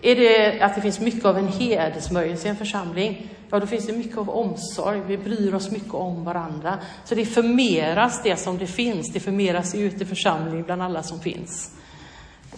Är 0.03 0.17
det 0.17 0.61
att 0.61 0.75
det 0.75 0.81
finns 0.81 1.01
mycket 1.01 1.25
av 1.25 1.39
en 1.39 1.49
hedersmöjelse 1.49 2.47
i 2.47 2.51
en 2.51 2.57
församling, 2.57 3.31
ja 3.51 3.61
då 3.61 3.67
finns 3.67 3.87
det 3.87 3.93
mycket 3.93 4.19
av 4.19 4.31
omsorg, 4.31 5.03
vi 5.07 5.19
bryr 5.19 5.55
oss 5.55 5.71
mycket 5.71 5.95
om 5.95 6.25
varandra. 6.25 6.79
Så 7.05 7.15
det 7.15 7.25
förmeras 7.25 8.23
det 8.23 8.37
som 8.37 8.59
det 8.59 8.67
finns, 8.67 9.13
det 9.13 9.21
förmeras 9.21 9.75
ut 9.75 10.01
i 10.01 10.05
församlingen 10.05 10.65
bland 10.65 10.83
alla 10.83 11.03
som 11.03 11.21
finns. 11.21 11.71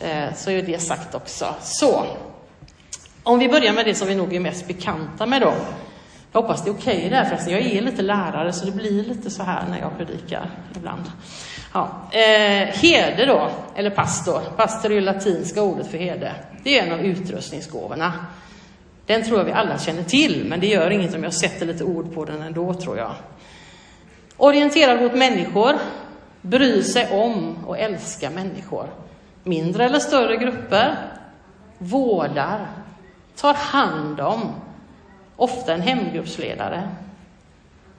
Eh, 0.00 0.34
så 0.36 0.50
är 0.50 0.62
det 0.62 0.78
sagt 0.78 1.14
också. 1.14 1.54
Så, 1.62 2.04
om 3.22 3.38
vi 3.38 3.48
börjar 3.48 3.72
med 3.72 3.84
det 3.84 3.94
som 3.94 4.08
vi 4.08 4.14
nog 4.14 4.34
är 4.34 4.40
mest 4.40 4.66
bekanta 4.66 5.26
med 5.26 5.42
då, 5.42 5.54
jag 6.36 6.42
hoppas 6.42 6.64
det 6.64 6.70
är 6.70 6.74
okej 6.74 6.96
okay 6.96 7.08
där 7.08 7.24
förresten. 7.24 7.52
Jag 7.52 7.62
är 7.62 7.82
lite 7.82 8.02
lärare 8.02 8.52
så 8.52 8.66
det 8.66 8.72
blir 8.72 9.04
lite 9.04 9.30
så 9.30 9.42
här 9.42 9.64
när 9.70 9.78
jag 9.78 9.96
predikar 9.96 10.50
ibland. 10.76 11.02
Ja. 11.72 11.88
Eh, 12.10 12.66
herde 12.66 13.26
då, 13.26 13.50
eller 13.76 13.90
pastor. 13.90 14.40
Pastor 14.56 14.90
är 14.90 14.94
ju 14.94 15.00
latinska 15.00 15.62
ordet 15.62 15.86
för 15.86 15.98
herde. 15.98 16.32
Det 16.64 16.78
är 16.78 16.86
en 16.86 16.92
av 16.92 17.00
utrustningsgåvorna. 17.00 18.12
Den 19.06 19.24
tror 19.24 19.38
jag 19.38 19.44
vi 19.44 19.52
alla 19.52 19.78
känner 19.78 20.02
till, 20.02 20.44
men 20.48 20.60
det 20.60 20.66
gör 20.66 20.90
inget 20.90 21.14
om 21.14 21.24
jag 21.24 21.34
sätter 21.34 21.66
lite 21.66 21.84
ord 21.84 22.14
på 22.14 22.24
den 22.24 22.42
ändå, 22.42 22.74
tror 22.74 22.98
jag. 22.98 23.14
Orienterad 24.36 25.02
mot 25.02 25.14
människor, 25.14 25.72
bryr 26.40 26.82
sig 26.82 27.08
om 27.10 27.64
och 27.66 27.78
älskar 27.78 28.30
människor. 28.30 28.86
Mindre 29.42 29.84
eller 29.84 29.98
större 29.98 30.36
grupper, 30.36 30.96
vårdar, 31.78 32.66
tar 33.36 33.54
hand 33.54 34.20
om, 34.20 34.52
ofta 35.36 35.74
en 35.74 35.80
hemgruppsledare. 35.80 36.88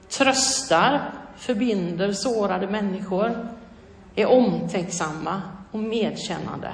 Tröstar, 0.09 1.11
förbinder 1.37 2.11
sårade 2.11 2.67
människor, 2.67 3.47
är 4.15 4.25
omtänksamma 4.25 5.41
och 5.71 5.79
medkännande. 5.79 6.73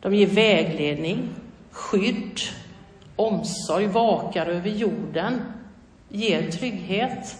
De 0.00 0.14
ger 0.14 0.26
vägledning, 0.26 1.28
skydd, 1.70 2.40
omsorg, 3.16 3.86
vakar 3.86 4.46
över 4.46 4.70
jorden, 4.70 5.42
ger 6.08 6.50
trygghet, 6.50 7.36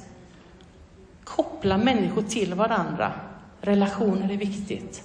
kopplar 1.25 1.79
människor 1.79 2.23
till 2.23 2.55
varandra. 2.55 3.13
Relationer 3.61 4.33
är 4.33 4.37
viktigt. 4.37 5.03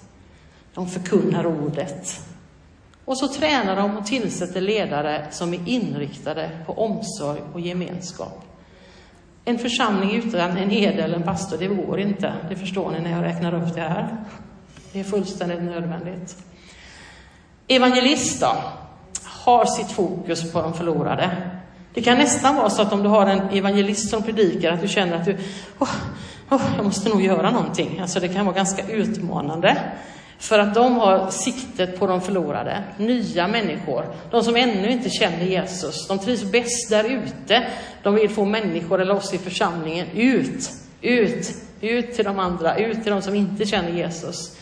De 0.74 0.88
förkunnar 0.88 1.46
ordet, 1.46 2.22
och 3.10 3.18
så 3.18 3.28
tränar 3.28 3.76
de 3.76 3.98
och 3.98 4.06
tillsätter 4.06 4.62
ledare 4.62 5.28
som 5.32 5.54
är 5.54 5.60
inriktade 5.66 6.50
på 6.66 6.74
omsorg 6.74 7.42
och 7.54 7.60
gemenskap. 7.60 8.44
En 9.46 9.60
församling 9.60 10.16
utan 10.16 10.58
en 10.58 10.70
herde 10.70 11.04
eller 11.04 11.16
en 11.16 11.24
pastor, 11.24 11.58
det 11.58 11.68
går 11.68 12.00
inte. 12.00 12.34
Det 12.50 12.56
förstår 12.56 12.92
ni 12.92 13.00
när 13.00 13.12
jag 13.12 13.24
räknar 13.24 13.54
upp 13.54 13.76
det 13.76 13.82
här. 13.82 14.18
Det 14.94 15.00
är 15.00 15.04
fullständigt 15.04 15.62
nödvändigt. 15.62 16.38
Evangelist 17.68 18.42
då, 18.42 18.56
har 19.24 19.66
sitt 19.66 19.92
fokus 19.92 20.52
på 20.52 20.62
de 20.62 20.74
förlorade. 20.74 21.32
Det 21.94 22.02
kan 22.02 22.18
nästan 22.18 22.56
vara 22.56 22.70
så 22.70 22.82
att 22.82 22.94
om 22.94 23.04
du 23.04 23.10
har 23.10 23.26
en 23.26 23.50
evangelist 23.50 24.10
som 24.10 24.24
predikar, 24.24 24.72
att 24.72 24.82
du 24.82 24.88
känner 24.88 25.16
att 25.16 25.26
du, 25.26 25.38
oh, 25.80 25.90
oh, 26.50 26.62
jag 26.76 26.86
måste 26.86 27.10
nog 27.10 27.22
göra 27.22 27.52
någonting. 27.52 28.00
Alltså 28.00 28.20
det 28.20 28.28
kan 28.28 28.46
vara 28.46 28.56
ganska 28.56 28.88
utmanande. 28.88 29.78
För 30.40 30.60
att 30.60 30.74
de 30.74 30.96
har 30.96 31.30
siktet 31.30 32.00
på 32.00 32.08
de 32.08 32.22
förlorade, 32.22 32.84
nya 32.98 33.48
människor, 33.48 34.06
de 34.32 34.44
som 34.44 34.56
ännu 34.56 34.92
inte 34.92 35.10
känner 35.10 35.46
Jesus. 35.46 36.08
De 36.08 36.20
trivs 36.20 36.52
bäst 36.52 36.90
där 36.90 37.04
ute. 37.04 37.68
De 38.04 38.16
vill 38.16 38.30
få 38.30 38.46
människor, 38.46 39.02
eller 39.02 39.16
oss 39.16 39.34
i 39.34 39.38
församlingen, 39.38 40.08
ut, 40.16 40.70
ut, 41.02 41.52
ut 41.82 42.14
till 42.14 42.26
de 42.26 42.40
andra, 42.40 42.78
ut 42.78 43.04
till 43.04 43.12
de 43.12 43.22
som 43.22 43.36
inte 43.36 43.66
känner 43.66 43.90
Jesus. 43.90 44.58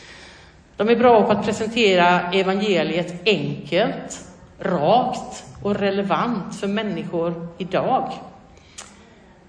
De 0.77 0.89
är 0.89 0.95
bra 0.95 1.23
på 1.25 1.31
att 1.31 1.45
presentera 1.45 2.31
evangeliet 2.31 3.13
enkelt, 3.25 4.19
rakt 4.59 5.43
och 5.63 5.75
relevant 5.75 6.55
för 6.59 6.67
människor 6.67 7.47
idag. 7.57 8.13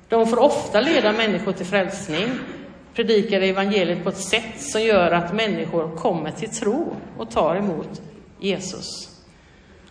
De 0.08 0.26
får 0.26 0.38
ofta 0.38 0.80
leda 0.80 1.12
människor 1.12 1.52
till 1.52 1.66
frälsning 1.66 2.28
predikar 2.98 3.40
evangeliet 3.40 4.04
på 4.04 4.08
ett 4.08 4.20
sätt 4.20 4.60
som 4.60 4.82
gör 4.82 5.10
att 5.10 5.34
människor 5.34 5.96
kommer 5.96 6.30
till 6.30 6.50
tro 6.50 6.96
och 7.16 7.30
tar 7.30 7.56
emot 7.56 8.02
Jesus. 8.40 8.86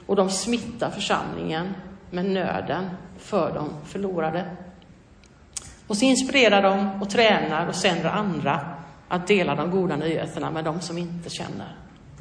Och 0.06 0.16
de 0.16 0.30
smittar 0.30 0.90
församlingen 0.90 1.74
med 2.12 2.26
nöden 2.26 2.90
för 3.18 3.54
de 3.54 3.70
förlorade. 3.86 4.56
Och 5.88 5.98
så 5.98 6.06
inspirerar 6.06 6.62
de 6.62 7.02
och 7.02 7.10
tränar 7.10 7.68
och 7.68 7.76
sänder 7.76 8.10
andra 8.10 8.76
att 9.08 9.28
dela 9.28 9.56
de 9.56 9.72
goda 9.72 9.96
nyheterna 9.96 10.52
med 10.52 10.66
de 10.66 10.82
som 10.82 10.98
inte 10.98 11.30
känner 11.30 11.76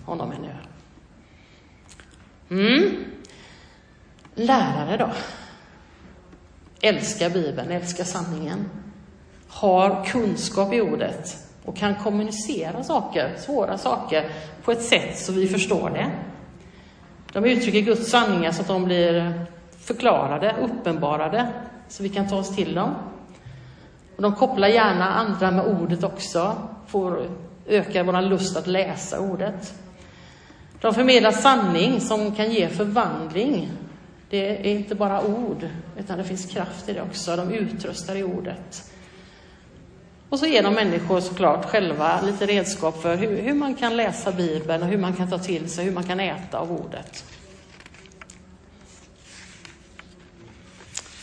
honom 0.05 0.33
ännu. 0.33 0.55
Mm. 2.51 3.05
Lärare 4.35 4.97
då? 4.97 5.11
Älskar 6.81 7.31
Bibeln, 7.31 7.71
älskar 7.71 8.05
sanningen 8.05 8.69
har 9.57 10.05
kunskap 10.05 10.73
i 10.73 10.81
ordet 10.81 11.37
och 11.65 11.77
kan 11.77 11.95
kommunicera 11.95 12.83
saker, 12.83 13.35
svåra 13.39 13.79
saker, 13.79 14.31
på 14.65 14.73
ett 14.73 14.83
sätt 14.83 15.19
så 15.19 15.33
vi 15.33 15.49
förstår 15.49 15.91
det. 15.91 16.11
De 17.33 17.45
uttrycker 17.45 17.81
Guds 17.81 18.11
sanningar 18.11 18.53
så 18.53 18.61
att 18.61 18.69
de 18.69 18.85
blir 18.85 19.45
förklarade, 19.81 20.55
uppenbarade, 20.63 21.49
så 21.89 22.03
vi 22.03 22.09
kan 22.09 22.29
ta 22.29 22.37
oss 22.37 22.57
till 22.57 22.75
dem. 22.75 22.95
Och 24.17 24.23
de 24.23 24.35
kopplar 24.35 24.69
gärna 24.69 25.15
andra 25.15 25.51
med 25.51 25.67
ordet 25.67 26.05
också, 26.05 26.57
får 26.87 27.27
öka 27.67 28.03
vår 28.03 28.23
lust 28.23 28.57
att 28.57 28.67
läsa 28.67 29.21
ordet. 29.21 29.75
De 30.81 30.95
förmedlar 30.95 31.33
sanning 31.33 32.01
som 32.01 32.35
kan 32.35 32.53
ge 32.53 32.69
förvandling. 32.69 33.71
Det 34.31 34.71
är 34.71 34.77
inte 34.77 34.95
bara 34.95 35.23
ord, 35.27 35.69
utan 35.99 36.19
det 36.19 36.25
finns 36.25 36.47
kraft 36.47 36.89
i 36.89 36.93
det 36.93 37.03
också. 37.03 37.37
De 37.37 37.53
utrustar 37.53 38.17
i 38.17 38.25
ordet. 38.25 38.93
Och 40.29 40.39
så 40.39 40.47
ger 40.47 40.63
de 40.63 40.75
människor 40.75 41.21
såklart 41.21 41.65
själva 41.65 42.21
lite 42.21 42.47
redskap 42.47 43.03
för 43.03 43.17
hur, 43.17 43.43
hur, 43.43 43.55
man 43.55 43.75
kan 43.75 43.97
läsa 43.97 44.33
Bibeln 44.33 44.83
och 44.83 44.89
hur 44.89 44.99
man 44.99 45.13
kan 45.13 45.31
ta 45.31 45.39
till 45.39 45.69
sig, 45.69 45.85
hur 45.85 45.93
man 45.93 46.05
kan 46.05 46.21
äta 46.21 46.59
av 46.59 46.73
ordet. 46.73 47.25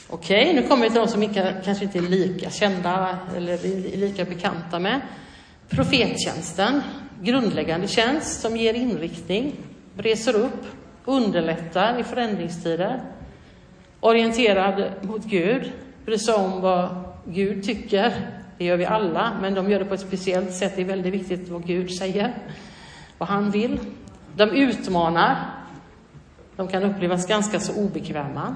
Okej, 0.10 0.42
okay, 0.42 0.62
nu 0.62 0.68
kommer 0.68 0.84
vi 0.84 0.90
till 0.90 1.00
de 1.00 1.08
som 1.08 1.24
inte, 1.24 1.62
kanske 1.66 1.86
inte 1.86 1.98
är 1.98 2.02
lika 2.02 2.50
kända 2.50 3.18
eller 3.38 3.58
lika 3.98 4.26
bekanta 4.26 4.80
med. 4.80 5.02
Profettjänsten, 5.70 6.82
grundläggande 7.22 7.88
tjänst 7.88 8.42
som 8.42 8.58
ger 8.58 8.74
inriktning, 8.74 9.56
reser 9.98 10.36
upp, 10.36 10.66
underlättar 11.06 12.00
i 12.00 12.04
förändringstider, 12.04 13.02
orienterad 14.00 14.92
mot 15.02 15.24
Gud, 15.24 15.72
bryr 16.06 16.18
sig 16.18 16.34
om 16.34 16.62
vad 16.62 17.04
Gud 17.26 17.64
tycker. 17.64 18.14
Det 18.64 18.68
gör 18.68 18.78
vi 18.78 18.86
alla, 18.86 19.38
men 19.42 19.54
de 19.54 19.72
gör 19.72 19.80
det 19.80 19.86
på 19.86 19.94
ett 19.94 20.00
speciellt 20.00 20.54
sätt. 20.54 20.74
Det 20.76 20.82
är 20.82 20.86
väldigt 20.86 21.14
viktigt 21.14 21.50
vad 21.50 21.66
Gud 21.66 21.98
säger, 21.98 22.34
vad 23.18 23.30
han 23.30 23.52
vill. 23.52 23.80
De 24.36 24.50
utmanar. 24.50 25.38
De 26.56 26.68
kan 26.68 26.84
upplevas 26.84 27.28
ganska 27.28 27.60
så 27.60 27.76
obekväma. 27.76 28.56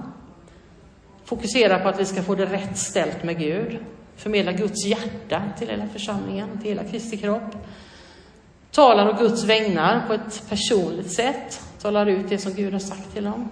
Fokuserar 1.25 1.79
på 1.79 1.89
att 1.89 1.99
vi 1.99 2.05
ska 2.05 2.21
få 2.21 2.35
det 2.35 2.45
rätt 2.45 2.77
ställt 2.77 3.23
med 3.23 3.39
Gud. 3.39 3.77
Förmedla 4.15 4.51
Guds 4.51 4.85
hjärta 4.85 5.41
till 5.57 5.67
hela 5.67 5.87
församlingen, 5.87 6.49
till 6.61 6.69
hela 6.69 6.83
Kristi 6.83 7.17
kropp. 7.17 7.55
Talar 8.71 9.09
å 9.09 9.13
Guds 9.19 9.43
vägnar 9.43 10.07
på 10.07 10.13
ett 10.13 10.49
personligt 10.49 11.11
sätt. 11.11 11.61
Talar 11.81 12.05
ut 12.05 12.29
det 12.29 12.37
som 12.37 12.53
Gud 12.53 12.73
har 12.73 12.79
sagt 12.79 13.13
till 13.13 13.23
dem 13.23 13.49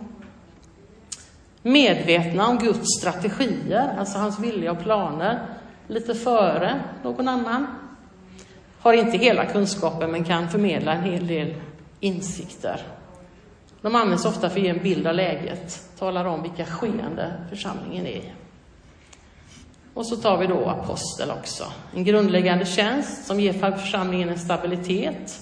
medvetna 1.66 2.48
om 2.48 2.58
Guds 2.58 2.88
strategier, 3.00 3.96
alltså 4.00 4.18
hans 4.18 4.40
vilja 4.40 4.72
och 4.72 4.80
planer, 4.80 5.48
lite 5.88 6.16
före 6.16 6.82
någon 7.04 7.28
annan. 7.28 7.68
Har 8.80 8.94
inte 8.94 9.18
hela 9.18 9.46
kunskapen 9.46 10.12
men 10.12 10.24
kan 10.24 10.50
förmedla 10.50 10.94
en 10.94 11.04
hel 11.04 11.28
del 11.28 11.54
insikter. 12.00 12.82
De 13.82 13.96
används 13.96 14.26
ofta 14.26 14.50
för 14.50 14.60
att 14.60 14.64
ge 14.66 14.70
en 14.70 14.84
bild 14.84 15.08
av 15.08 15.16
läget, 15.16 15.90
talar 16.00 16.26
om 16.26 16.42
vilka 16.42 16.66
skeende 16.66 17.34
församlingen 17.50 18.06
är 18.06 18.12
i. 18.12 18.32
Och 19.94 20.06
så 20.06 20.16
tar 20.16 20.38
vi 20.38 20.48
då 20.48 20.66
apostel 20.66 21.32
också. 21.32 21.64
En 21.96 22.04
grundläggande 22.04 22.66
tjänst 22.66 23.26
som 23.26 23.40
ger 23.40 23.54
församlingen 23.78 24.30
en 24.30 24.40
stabilitet, 24.40 25.40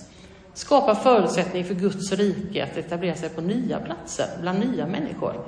skapar 0.54 0.96
förutsättning 0.96 1.66
för 1.66 1.74
Guds 1.74 2.12
rike 2.12 2.64
att 2.64 2.78
etablera 2.78 3.16
sig 3.16 3.30
på 3.30 3.42
nya 3.42 3.80
platser, 3.80 4.28
bland 4.42 4.60
nya 4.60 4.88
människor 4.88 5.46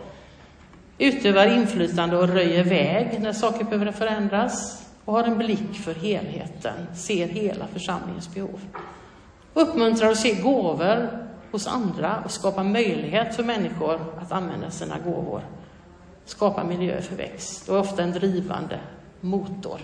utövar 0.97 1.57
inflytande 1.57 2.17
och 2.17 2.27
röjer 2.27 2.63
väg 2.63 3.21
när 3.21 3.33
saker 3.33 3.65
behöver 3.65 3.91
förändras 3.91 4.84
och 5.05 5.13
har 5.13 5.23
en 5.23 5.37
blick 5.37 5.73
för 5.73 5.93
helheten, 5.93 6.95
ser 6.95 7.27
hela 7.27 7.67
församlingens 7.67 8.33
behov. 8.33 8.59
Uppmuntrar 9.53 10.09
och 10.09 10.17
ser 10.17 10.43
gåvor 10.43 11.27
hos 11.51 11.67
andra 11.67 12.21
och 12.25 12.31
skapar 12.31 12.63
möjlighet 12.63 13.35
för 13.35 13.43
människor 13.43 13.99
att 14.21 14.31
använda 14.31 14.71
sina 14.71 14.99
gåvor. 14.99 15.41
Skapar 16.25 16.63
miljö 16.63 17.01
för 17.01 17.15
växt 17.15 17.69
och 17.69 17.75
är 17.75 17.79
ofta 17.79 18.03
en 18.03 18.11
drivande 18.11 18.79
motor. 19.21 19.79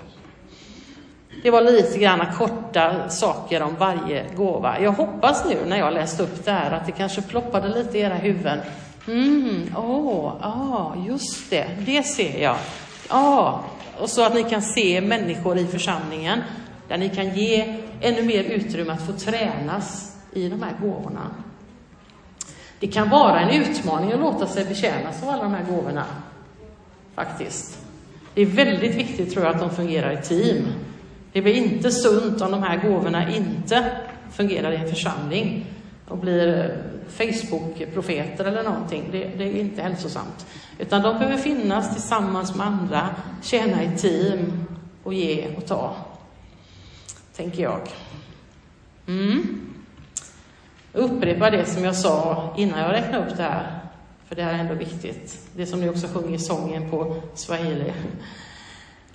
Det 1.44 1.52
var 1.52 1.62
lite 1.62 2.00
grann 2.00 2.26
korta 2.38 3.10
saker 3.10 3.62
om 3.62 3.76
varje 3.80 4.26
gåva. 4.36 4.80
Jag 4.80 4.92
hoppas 4.92 5.46
nu 5.50 5.58
när 5.68 5.78
jag 5.78 5.94
läste 5.94 6.24
upp 6.24 6.46
det 6.46 6.52
här 6.52 6.72
att 6.72 6.86
det 6.86 6.92
kanske 6.92 7.22
ploppade 7.22 7.68
lite 7.68 7.98
i 7.98 8.02
era 8.02 8.16
huvuden 8.16 8.60
Mm, 9.08 9.76
åh, 9.78 10.28
oh, 10.28 10.34
ah, 10.42 10.96
just 11.08 11.50
det, 11.50 11.68
det 11.86 12.04
ser 12.04 12.42
jag. 12.42 12.58
Ja, 13.10 13.64
och 14.00 14.10
så 14.10 14.26
att 14.26 14.34
ni 14.34 14.44
kan 14.44 14.62
se 14.62 15.02
människor 15.02 15.58
i 15.58 15.66
församlingen 15.66 16.42
där 16.88 16.98
ni 16.98 17.10
kan 17.10 17.36
ge 17.36 17.78
ännu 18.02 18.22
mer 18.22 18.44
utrymme 18.44 18.94
att 18.94 19.06
få 19.06 19.14
tränas 19.14 20.18
i 20.34 20.50
de 20.50 20.64
här 20.64 20.74
gåvorna. 20.82 21.32
Det 22.80 22.88
kan 22.88 23.10
vara 23.10 23.40
en 23.40 23.62
utmaning 23.62 24.12
att 24.12 24.20
låta 24.20 24.48
sig 24.48 24.66
betjänas 24.66 25.24
av 25.24 25.30
alla 25.30 25.44
de 25.44 25.54
här 25.54 25.64
gåvorna, 25.64 26.06
faktiskt. 27.16 27.80
Det 28.34 28.42
är 28.42 28.46
väldigt 28.46 28.96
viktigt, 28.96 29.34
tror 29.34 29.46
jag, 29.46 29.56
att 29.56 29.62
de 29.62 29.70
fungerar 29.70 30.12
i 30.12 30.22
team. 30.22 30.68
Det 31.34 31.42
blir 31.42 31.54
inte 31.54 31.92
sunt 31.92 32.42
om 32.42 32.52
de 32.52 32.64
här 32.64 32.90
gåvorna 32.90 33.36
inte 33.36 33.86
fungerar 34.32 34.72
i 34.72 34.76
en 34.76 34.90
församling 34.90 35.66
och 36.08 36.18
blir 36.18 36.78
Facebook-profeter 37.12 38.46
eller 38.46 38.64
någonting. 38.64 39.10
Det, 39.12 39.26
det, 39.38 39.44
är 39.44 39.60
inte 39.60 39.82
hälsosamt. 39.82 40.46
Utan 40.80 41.02
de 41.02 41.20
behöver 41.20 41.38
finnas 41.38 41.94
tillsammans 41.94 42.56
med 42.56 42.68
andra, 42.68 43.10
tjäna 43.44 43.84
i 43.84 43.98
team 43.98 44.68
och 45.04 45.14
ge 45.14 45.56
och 45.58 45.66
ta. 45.66 45.96
Tänker 47.36 47.64
jag. 47.64 47.82
Mm. 49.08 49.62
Jag 50.94 51.04
upprepar 51.04 51.52
det 51.52 51.66
som 51.66 51.84
jag 51.84 51.96
sa 51.96 52.54
innan 52.58 52.80
jag 52.80 52.92
räknade 52.92 53.26
upp 53.26 53.38
det 53.38 53.44
här, 53.44 53.80
för 54.28 54.36
det 54.36 54.44
här 54.44 54.54
är 54.54 54.58
ändå 54.58 54.74
viktigt. 54.74 55.40
Det 55.56 55.66
som 55.66 55.80
ni 55.80 55.90
också 55.90 56.08
sjunger 56.08 56.36
i 56.36 56.40
sången 56.40 56.90
på 56.90 57.16
swahili. 57.36 57.94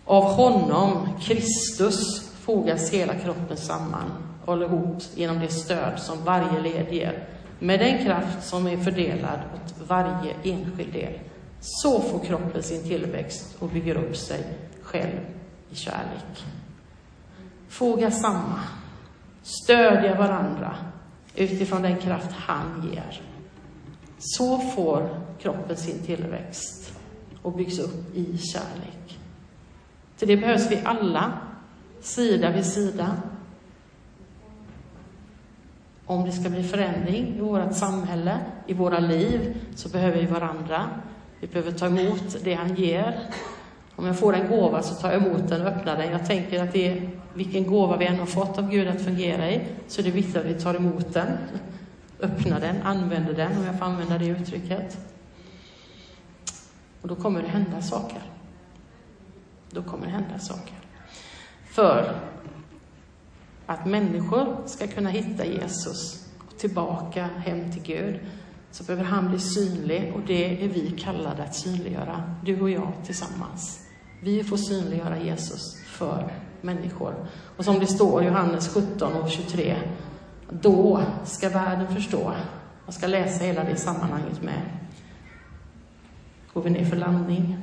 Av 0.05 0.23
honom, 0.23 1.09
Kristus, 1.21 2.31
fogas 2.41 2.91
hela 2.91 3.15
kroppen 3.15 3.57
samman 3.57 4.13
och 4.41 4.53
håller 4.53 4.67
ihop 4.67 5.03
genom 5.15 5.41
det 5.41 5.49
stöd 5.49 5.99
som 5.99 6.25
varje 6.25 6.61
led 6.61 6.93
ger 6.93 7.29
med 7.59 7.81
den 7.81 8.05
kraft 8.05 8.49
som 8.49 8.66
är 8.66 8.77
fördelad 8.77 9.38
åt 9.55 9.88
varje 9.88 10.35
enskild 10.42 10.92
del. 10.92 11.12
Så 11.61 12.01
får 12.01 12.19
kroppen 12.19 12.62
sin 12.62 12.83
tillväxt 12.83 13.57
och 13.59 13.69
bygger 13.69 13.97
upp 13.97 14.16
sig 14.16 14.45
själv 14.83 15.21
i 15.71 15.75
kärlek. 15.75 16.45
Foga 17.69 18.11
samma, 18.11 18.61
stödja 19.42 20.19
varandra 20.19 20.77
utifrån 21.35 21.83
den 21.83 21.97
kraft 21.97 22.33
han 22.33 22.90
ger. 22.92 23.21
Så 24.19 24.59
får 24.59 25.21
kroppen 25.40 25.77
sin 25.77 25.99
tillväxt 25.99 26.92
och 27.42 27.53
byggs 27.53 27.79
upp 27.79 28.14
i 28.14 28.38
kärlek. 28.38 29.19
Till 30.19 30.29
det 30.29 30.37
behövs 30.37 30.71
vi 30.71 30.81
alla, 30.85 31.33
sida 32.01 32.51
vid 32.51 32.66
sida, 32.66 33.16
om 36.07 36.25
det 36.25 36.33
ska 36.33 36.49
bli 36.49 36.62
förändring 36.62 37.37
i 37.37 37.40
vårt 37.40 37.75
samhälle, 37.75 38.38
i 38.66 38.75
våra 38.75 38.99
liv, 38.99 39.57
så 39.75 39.88
behöver 39.88 40.21
vi 40.21 40.27
varandra. 40.27 40.85
Vi 41.40 41.47
behöver 41.47 41.73
ta 41.73 41.87
emot 41.87 42.37
det 42.45 42.55
han 42.55 42.75
ger. 42.75 43.21
Om 43.97 44.07
jag 44.07 44.19
får 44.19 44.35
en 44.35 44.49
gåva 44.49 44.83
så 44.83 44.95
tar 44.95 45.12
jag 45.12 45.27
emot 45.27 45.49
den 45.49 45.62
och 45.62 45.69
öppnar 45.69 45.97
den. 45.97 46.11
Jag 46.11 46.27
tänker 46.27 46.62
att 46.62 46.73
det 46.73 46.88
är 46.88 47.11
vilken 47.35 47.66
gåva 47.66 47.97
vi 47.97 48.07
än 48.07 48.19
har 48.19 48.27
fått 48.27 48.59
av 48.59 48.71
Gud 48.71 48.88
att 48.88 49.03
fungera 49.03 49.51
i, 49.51 49.61
så 49.88 50.03
det 50.03 50.09
är 50.09 50.12
viktigt 50.12 50.37
att 50.37 50.45
vi 50.45 50.55
tar 50.55 50.75
emot 50.75 51.14
den, 51.14 51.29
öppnar 52.21 52.61
den, 52.61 52.83
använder 52.83 53.33
den, 53.33 53.59
om 53.59 53.64
jag 53.64 53.79
får 53.79 53.87
använda 53.87 54.19
det 54.19 54.27
uttrycket. 54.27 54.99
Och 57.03 57.09
då 57.09 57.14
kommer 57.14 57.42
det 57.42 57.49
hända 57.49 57.83
saker. 57.83 58.23
Då 59.71 59.83
kommer 59.83 60.07
det 60.07 60.12
hända 60.12 60.38
saker. 60.38 60.75
För 61.71 62.21
att 63.67 63.87
människor 63.87 64.57
ska 64.67 64.87
kunna 64.87 65.11
hitta 65.11 65.45
Jesus 65.45 66.27
och 66.49 66.59
tillbaka 66.59 67.29
hem 67.37 67.73
till 67.73 67.83
Gud, 67.83 68.21
så 68.71 68.85
behöver 68.85 69.05
han 69.05 69.29
bli 69.29 69.39
synlig 69.39 70.13
och 70.15 70.21
det 70.27 70.65
är 70.65 70.69
vi 70.69 70.95
kallade 70.99 71.43
att 71.43 71.55
synliggöra, 71.55 72.35
du 72.45 72.61
och 72.61 72.71
jag 72.71 72.93
tillsammans. 73.05 73.81
Vi 74.23 74.45
får 74.45 74.57
synliggöra 74.57 75.19
Jesus 75.19 75.85
för 75.87 76.33
människor. 76.61 77.15
Och 77.57 77.65
som 77.65 77.79
det 77.79 77.87
står 77.87 78.23
i 78.23 78.27
Johannes 78.27 78.75
17 78.75 79.13
och 79.13 79.31
23, 79.31 79.77
då 80.51 81.03
ska 81.25 81.49
världen 81.49 81.95
förstå. 81.95 82.33
Jag 82.87 82.95
ska 82.95 83.07
läsa 83.07 83.45
hela 83.45 83.65
det 83.65 83.77
sammanhanget 83.77 84.43
med. 84.43 84.63
Går 86.53 86.63
vi 86.63 86.71
ner 86.71 86.85
för 86.85 86.97
landning. 86.97 87.59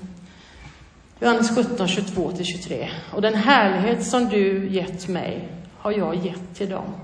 Johannes 1.19 1.55
17, 1.55 1.87
22 1.87 2.31
till 2.31 2.45
23. 2.45 2.89
Och 3.13 3.21
den 3.21 3.35
härlighet 3.35 4.05
som 4.05 4.29
du 4.29 4.69
gett 4.69 5.07
mig 5.07 5.62
har 5.83 5.91
jag 5.91 6.15
gett 6.15 6.55
till 6.55 6.69
dem. 6.69 6.95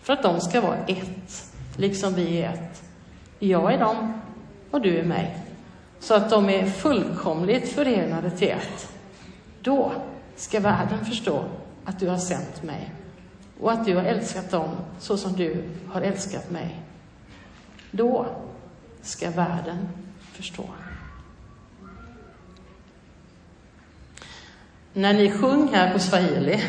För 0.00 0.12
att 0.12 0.22
de 0.22 0.40
ska 0.40 0.60
vara 0.60 0.76
ett, 0.76 1.52
liksom 1.76 2.14
vi 2.14 2.42
är 2.42 2.52
ett. 2.52 2.82
Jag 3.38 3.74
är 3.74 3.78
dem 3.78 4.20
och 4.70 4.80
du 4.80 4.98
är 4.98 5.04
mig. 5.04 5.38
Så 5.98 6.14
att 6.14 6.30
de 6.30 6.48
är 6.48 6.66
fullkomligt 6.66 7.68
förenade 7.68 8.30
till 8.30 8.48
ett. 8.48 8.92
Då 9.62 9.92
ska 10.36 10.60
världen 10.60 11.04
förstå 11.04 11.44
att 11.84 12.00
du 12.00 12.08
har 12.08 12.18
sänt 12.18 12.62
mig 12.62 12.92
och 13.60 13.72
att 13.72 13.84
du 13.84 13.96
har 13.96 14.02
älskat 14.02 14.50
dem 14.50 14.68
så 14.98 15.16
som 15.16 15.32
du 15.32 15.64
har 15.88 16.00
älskat 16.00 16.50
mig. 16.50 16.80
Då 17.90 18.26
ska 19.02 19.30
världen 19.30 19.88
förstå. 20.32 20.64
När 24.92 25.14
ni 25.14 25.30
sjöng 25.30 25.68
här 25.68 25.92
på 25.92 25.98
swahili 25.98 26.62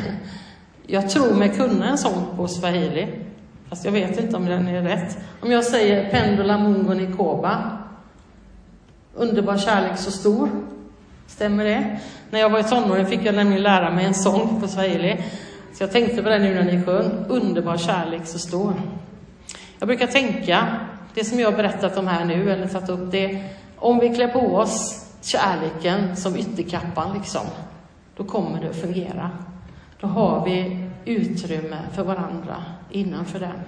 jag 0.88 1.09
tror 1.09 1.33
mig 1.33 1.49
kunna 1.49 1.89
en 1.89 1.97
sång 1.97 2.25
på 2.36 2.47
swahili, 2.47 3.07
fast 3.69 3.86
jag 3.86 3.91
vet 3.91 4.19
inte 4.19 4.38
om 4.38 4.45
den 4.45 4.67
är 4.67 4.81
rätt. 4.81 5.17
Om 5.41 5.51
jag 5.51 5.63
säger 5.63 6.11
Pendula 6.11 6.57
Mungo 6.57 6.93
Nikoba, 6.93 7.77
underbar 9.15 9.57
kärlek 9.57 9.97
så 9.97 10.11
stor, 10.11 10.49
stämmer 11.27 11.65
det? 11.65 11.99
När 12.29 12.39
jag 12.39 12.49
var 12.49 12.59
i 12.59 12.63
tonåren 12.63 13.05
fick 13.05 13.25
jag 13.25 13.36
nämligen 13.36 13.63
lära 13.63 13.91
mig 13.91 14.05
en 14.05 14.13
sång 14.13 14.61
på 14.61 14.67
swahili, 14.67 15.23
så 15.73 15.83
jag 15.83 15.91
tänkte 15.91 16.23
på 16.23 16.29
den 16.29 16.41
nu 16.41 16.53
när 16.53 16.63
ni 16.63 16.83
sjöng, 16.83 17.25
underbar 17.27 17.77
kärlek 17.77 18.25
så 18.25 18.39
stor. 18.39 18.73
Jag 19.79 19.88
brukar 19.88 20.07
tänka, 20.07 20.67
det 21.13 21.23
som 21.23 21.39
jag 21.39 21.51
har 21.51 21.57
berättat 21.57 21.97
om 21.97 22.07
här 22.07 22.25
nu, 22.25 22.51
eller 22.51 22.67
tagit 22.67 22.89
upp 22.89 23.11
det, 23.11 23.43
om 23.75 23.99
vi 23.99 24.15
klär 24.15 24.27
på 24.27 24.39
oss 24.39 25.05
kärleken 25.21 26.15
som 26.15 26.36
ytterkappan, 26.36 27.17
liksom, 27.17 27.45
då 28.17 28.23
kommer 28.23 28.61
det 28.61 28.69
att 28.69 28.75
fungera. 28.75 29.31
Då 29.99 30.07
har 30.07 30.45
vi 30.45 30.87
utrymme 31.05 31.79
för 31.93 32.03
varandra 32.03 32.63
innanför 32.89 33.39
den. 33.39 33.59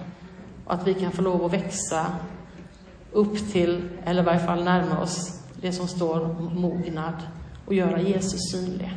Och 0.65 0.73
att 0.73 0.87
vi 0.87 0.93
kan 0.93 1.11
få 1.11 1.21
lov 1.21 1.45
att 1.45 1.53
växa 1.53 2.05
upp 3.11 3.51
till, 3.51 3.89
eller 4.05 4.21
i 4.21 4.25
varje 4.25 4.39
fall 4.39 4.63
närma 4.63 4.99
oss, 4.99 5.43
det 5.61 5.71
som 5.71 5.87
står 5.87 6.27
mognad 6.53 7.13
och 7.65 7.73
göra 7.73 8.01
Jesus 8.01 8.51
synlig. 8.51 8.93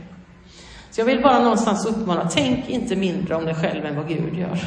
Så 0.90 1.00
jag 1.00 1.06
vill 1.06 1.22
bara 1.22 1.42
någonstans 1.42 1.86
uppmana, 1.86 2.28
tänk 2.28 2.68
inte 2.68 2.96
mindre 2.96 3.34
om 3.34 3.44
dig 3.44 3.54
själv 3.54 3.84
än 3.84 3.96
vad 3.96 4.08
Gud 4.08 4.34
gör. 4.38 4.58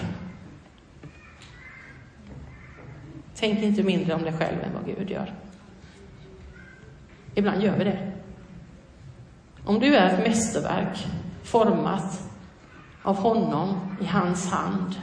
Tänk 3.36 3.59
inte 3.59 3.84
mindre 3.84 4.14
om 4.14 4.24
dig 4.24 4.34
själv 4.34 4.57
än 4.64 4.74
vad 4.74 4.86
Gud 4.86 5.09
gör. 5.09 5.34
Ibland 7.36 7.64
gör 7.64 7.78
vi 7.78 7.84
det. 7.84 8.11
Om 9.66 9.80
du 9.80 9.95
är 9.95 10.14
ett 10.14 10.28
mästerverk 10.28 11.07
format 11.43 12.33
av 13.04 13.16
honom 13.16 13.97
i 14.01 14.06
hans 14.06 14.51
hand 14.51 14.95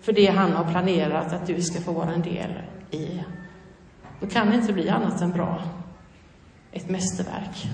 för 0.00 0.12
det 0.12 0.26
han 0.26 0.52
har 0.52 0.70
planerat 0.70 1.32
att 1.32 1.46
du 1.46 1.62
ska 1.62 1.80
få 1.80 1.92
vara 1.92 2.12
en 2.12 2.22
del 2.22 2.50
i, 2.90 3.24
då 4.20 4.26
kan 4.26 4.50
det 4.50 4.56
inte 4.56 4.72
bli 4.72 4.88
annat 4.88 5.20
än 5.20 5.32
bra. 5.32 5.62
Ett 6.72 6.90
mästerverk. 6.90 7.68